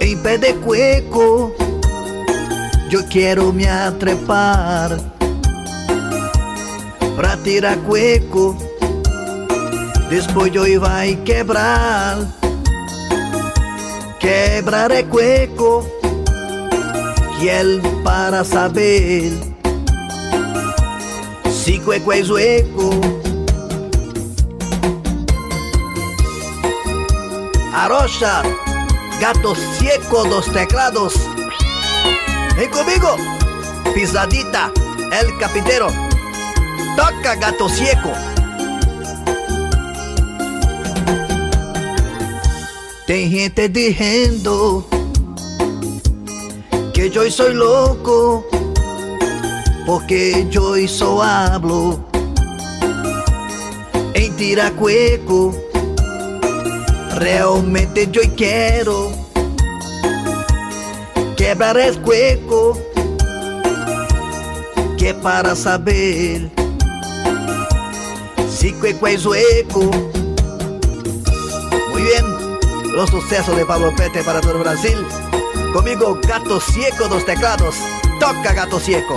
em 0.00 0.16
pé 0.16 0.38
de 0.38 0.54
cueco. 0.54 1.54
Eu 2.90 3.06
quero 3.06 3.52
me 3.52 3.68
atrepar 3.68 4.98
pra 7.16 7.36
tirar 7.36 7.76
cueco. 7.78 8.67
Depois 10.08 10.54
eu 10.54 10.80
vai 10.80 11.16
quebrar. 11.16 12.16
Quebrar 14.18 14.90
é 14.90 15.02
cueco. 15.02 15.84
Que 17.38 17.48
ele 17.48 17.82
para 18.02 18.42
saber 18.42 19.32
si 21.68 21.78
cueco 21.80 22.10
é 22.12 22.22
zueco. 22.22 22.90
Arrocha, 27.74 28.42
gato 29.20 29.54
seco 29.54 30.24
dos 30.24 30.46
teclados. 30.46 31.12
Vem 32.56 32.70
comigo, 32.70 33.16
pisadita, 33.92 34.72
el 35.12 35.36
carpintero. 35.36 35.88
Toca 36.96 37.34
gato 37.34 37.68
seco. 37.68 38.37
Tem 43.08 43.30
gente 43.30 43.66
dizendo 43.68 44.84
que 46.92 47.10
eu 47.10 47.30
sou 47.30 47.50
louco, 47.54 48.44
porque 49.86 50.46
eu 50.52 50.86
só 50.86 51.22
hablo 51.22 52.04
em 54.14 54.30
tiracueco. 54.32 55.54
Realmente 57.18 58.10
eu 58.12 58.30
quero 58.36 59.10
quebrar 61.34 61.76
esse 61.76 61.98
cueco, 62.00 62.78
que 64.98 65.06
é 65.06 65.14
para 65.14 65.56
saber 65.56 66.50
si 68.50 68.70
cueco 68.72 69.08
es 69.08 69.24
hueco. 69.24 70.17
Los 72.98 73.10
sucesos 73.10 73.54
de 73.54 73.64
Pablo 73.64 73.94
Pete 73.94 74.24
para 74.24 74.40
todo 74.40 74.58
Brasil. 74.58 74.98
Conmigo, 75.72 76.18
Gato 76.26 76.60
Cieco 76.60 77.06
dos 77.06 77.24
teclados. 77.24 77.76
Toca, 78.18 78.52
Gato 78.52 78.80
Cieco. 78.80 79.14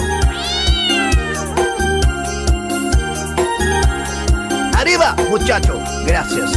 Arriba, 4.78 5.16
muchacho. 5.28 5.82
Gracias. 6.06 6.52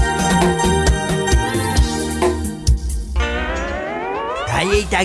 Aí, 4.53 4.71
eita, 4.71 4.99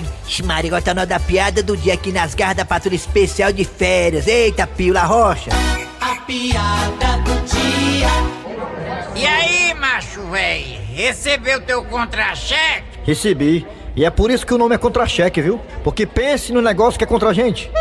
Maria, 0.44 0.72
agora 0.72 0.82
tá 0.82 0.94
na 0.94 1.02
hora 1.04 1.08
da 1.08 1.22
piada 1.22 1.64
do 1.64 1.78
dia 1.78 1.94
aqui 1.94 2.12
nas 2.12 2.36
garras 2.36 2.58
da 2.58 2.66
patrulha 2.66 2.98
especial 2.98 3.54
de 3.54 3.64
férias. 3.64 4.28
Eita, 4.28 4.68
Pila 4.68 5.04
Rocha. 5.04 5.52
A 6.02 6.16
piada 6.26 7.18
do 7.24 7.34
dia. 7.46 8.10
E 9.16 9.26
aí, 9.26 9.74
macho 9.76 10.22
velho? 10.30 10.79
Recebeu 11.00 11.62
teu 11.62 11.82
contra-cheque? 11.86 12.84
Recebi. 13.06 13.66
E 13.96 14.04
é 14.04 14.10
por 14.10 14.30
isso 14.30 14.46
que 14.46 14.54
o 14.54 14.58
nome 14.58 14.76
é 14.76 14.78
contra-cheque, 14.78 15.42
viu? 15.42 15.58
Porque 15.82 16.06
pense 16.06 16.52
no 16.52 16.62
negócio 16.62 16.98
que 16.98 17.06
é 17.06 17.08
contra 17.08 17.30
a 17.30 17.34
gente. 17.34 17.72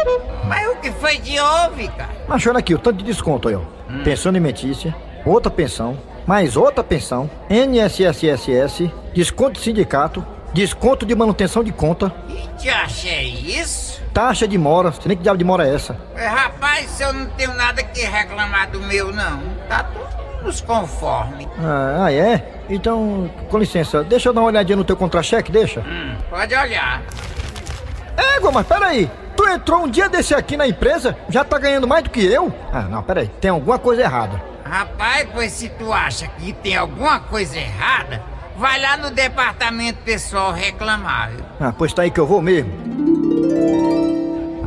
Mas 0.44 0.68
o 0.68 0.76
que 0.76 0.92
foi 0.92 1.18
de 1.18 1.36
houve, 1.40 1.88
cara? 1.88 2.10
Mas 2.28 2.46
olha 2.46 2.60
aqui, 2.60 2.72
o 2.72 2.78
tanto 2.78 2.98
de 2.98 3.04
desconto 3.04 3.48
aí, 3.48 3.56
ó. 3.56 3.62
Pensão 4.04 4.30
alimentícia, 4.30 4.94
outra 5.26 5.50
pensão, 5.50 5.98
mais 6.28 6.56
outra 6.56 6.84
pensão, 6.84 7.28
NSSSS, 7.50 8.88
desconto 9.12 9.54
de 9.54 9.62
sindicato, 9.62 10.24
desconto 10.54 11.04
de 11.04 11.12
manutenção 11.16 11.64
de 11.64 11.72
conta, 11.72 12.14
Que 12.56 12.68
achei 12.68 13.30
isso? 13.30 14.00
taxa 14.14 14.46
de 14.46 14.56
mora, 14.56 14.92
você 14.92 15.08
nem 15.08 15.16
que 15.16 15.24
diabo 15.24 15.38
de 15.38 15.44
mora 15.44 15.66
é 15.66 15.74
essa? 15.74 15.96
Rapaz, 16.14 17.00
eu 17.00 17.12
não 17.12 17.26
tenho 17.30 17.52
nada 17.54 17.82
que 17.82 18.00
reclamar 18.00 18.70
do 18.70 18.80
meu, 18.80 19.12
não. 19.12 19.40
Tá 19.68 19.82
tudo 19.82 20.17
nos 20.42 20.60
conforme. 20.60 21.48
Ah, 21.58 22.04
ah, 22.04 22.12
é? 22.12 22.64
Então, 22.68 23.30
com 23.50 23.58
licença, 23.58 24.04
deixa 24.04 24.28
eu 24.28 24.32
dar 24.32 24.40
uma 24.40 24.48
olhadinha 24.48 24.76
no 24.76 24.84
teu 24.84 24.96
contra-cheque, 24.96 25.50
deixa. 25.50 25.82
Pode 26.28 26.54
olhar. 26.54 27.02
Égua, 28.36 28.52
mas 28.52 28.66
peraí, 28.66 29.10
tu 29.36 29.48
entrou 29.48 29.84
um 29.84 29.88
dia 29.88 30.08
desse 30.08 30.34
aqui 30.34 30.56
na 30.56 30.66
empresa, 30.66 31.16
já 31.28 31.44
tá 31.44 31.58
ganhando 31.58 31.86
mais 31.86 32.04
do 32.04 32.10
que 32.10 32.24
eu? 32.24 32.52
Ah, 32.72 32.82
não, 32.82 33.02
peraí, 33.02 33.28
tem 33.40 33.50
alguma 33.50 33.78
coisa 33.78 34.02
errada. 34.02 34.42
Rapaz, 34.64 35.28
pois 35.32 35.52
se 35.52 35.68
tu 35.70 35.92
acha 35.92 36.28
que 36.28 36.52
tem 36.52 36.76
alguma 36.76 37.20
coisa 37.20 37.56
errada, 37.56 38.22
vai 38.56 38.80
lá 38.80 38.96
no 38.96 39.10
departamento 39.10 40.00
pessoal 40.04 40.52
reclamar, 40.52 41.30
viu? 41.30 41.44
Ah, 41.60 41.72
pois 41.76 41.92
tá 41.92 42.02
aí 42.02 42.10
que 42.10 42.20
eu 42.20 42.26
vou 42.26 42.42
mesmo. 42.42 43.87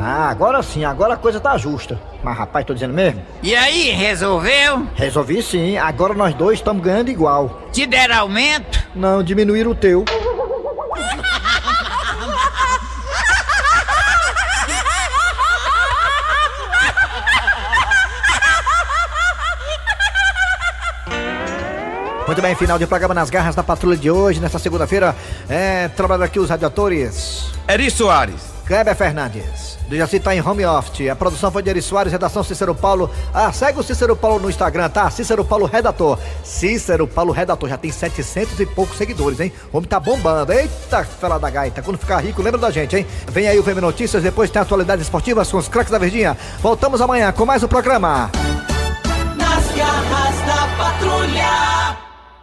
Ah, 0.04 0.30
agora 0.32 0.64
sim, 0.64 0.84
agora 0.84 1.14
a 1.14 1.18
coisa 1.18 1.40
tá 1.40 1.56
justa. 1.60 2.00
Mas 2.24 2.36
rapaz, 2.36 2.66
tô 2.66 2.74
dizendo 2.74 2.92
mesmo? 2.92 3.22
E 3.44 3.56
aí, 3.56 3.92
resolveu? 3.92 4.88
Resolvi 4.96 5.44
sim, 5.44 5.78
agora 5.78 6.16
nós 6.16 6.34
dois 6.34 6.58
estamos 6.58 6.84
ganhando 6.84 7.10
igual. 7.10 7.62
Te 7.72 7.86
deram 7.86 8.22
aumento? 8.22 8.84
Não, 8.96 9.22
diminuir 9.22 9.68
o 9.68 9.76
teu. 9.76 10.04
Muito 22.26 22.42
bem, 22.42 22.56
final 22.56 22.80
de 22.80 22.88
programa 22.88 23.14
nas 23.14 23.30
garras 23.30 23.54
da 23.54 23.62
patrulha 23.62 23.98
de 23.98 24.10
hoje, 24.10 24.40
nesta 24.40 24.58
segunda-feira. 24.58 25.16
É, 25.48 25.90
trabalhando 25.90 26.24
aqui 26.24 26.40
os 26.40 26.50
radiadores. 26.50 27.52
Eri 27.68 27.92
Soares. 27.92 28.42
Kleber 28.66 28.96
Fernandes. 28.96 29.71
Do 29.92 29.98
Jaci 29.98 30.22
tá 30.22 30.34
em 30.34 30.40
home 30.40 30.66
office. 30.66 31.10
A 31.10 31.16
produção 31.18 31.52
foi 31.52 31.62
de 31.62 31.70
Eri 31.70 31.82
Soares, 31.82 32.14
redação 32.14 32.42
Cícero 32.46 32.74
Paulo. 32.74 33.10
Ah, 33.34 33.52
segue 33.52 33.78
o 33.78 33.84
Cícero 33.84 34.16
Paulo 34.16 34.40
no 34.40 34.50
Instagram, 34.50 34.88
tá? 34.88 35.10
Cícero 35.12 35.44
Paulo 35.44 35.66
Redator. 35.66 36.18
Cícero 36.46 37.06
Paulo 37.06 37.34
Redator. 37.34 37.68
Já 37.68 37.78
tem 37.78 37.92
700 37.92 38.58
e 38.62 38.66
poucos 38.66 38.98
seguidores, 38.98 39.42
hein? 39.42 39.52
O 39.70 39.78
homem 39.78 39.90
tá 39.90 40.00
bombando. 40.00 40.54
Eita, 40.54 41.04
fela 41.04 41.38
da 41.38 41.50
gaita. 41.50 41.82
Quando 41.82 41.98
ficar 41.98 42.20
rico, 42.20 42.42
lembra 42.42 42.58
da 42.58 42.72
gente, 42.72 42.96
hein? 42.96 43.06
Vem 43.28 43.50
aí 43.50 43.60
o 43.60 43.64
VM 43.64 43.82
Notícias, 43.82 44.24
depois 44.24 44.50
tem 44.50 44.62
atualidades 44.62 45.04
esportivas 45.04 45.52
com 45.52 45.58
os 45.58 45.68
craques 45.68 45.92
da 45.92 45.98
Verdinha. 45.98 46.38
Voltamos 46.62 47.02
amanhã 47.02 47.30
com 47.34 47.46
mais 47.46 47.62
o 47.62 47.68
programa. 47.68 48.32
Nas 49.36 49.76
garras 49.76 50.36
da 50.46 50.68
patrulha. 50.78 51.71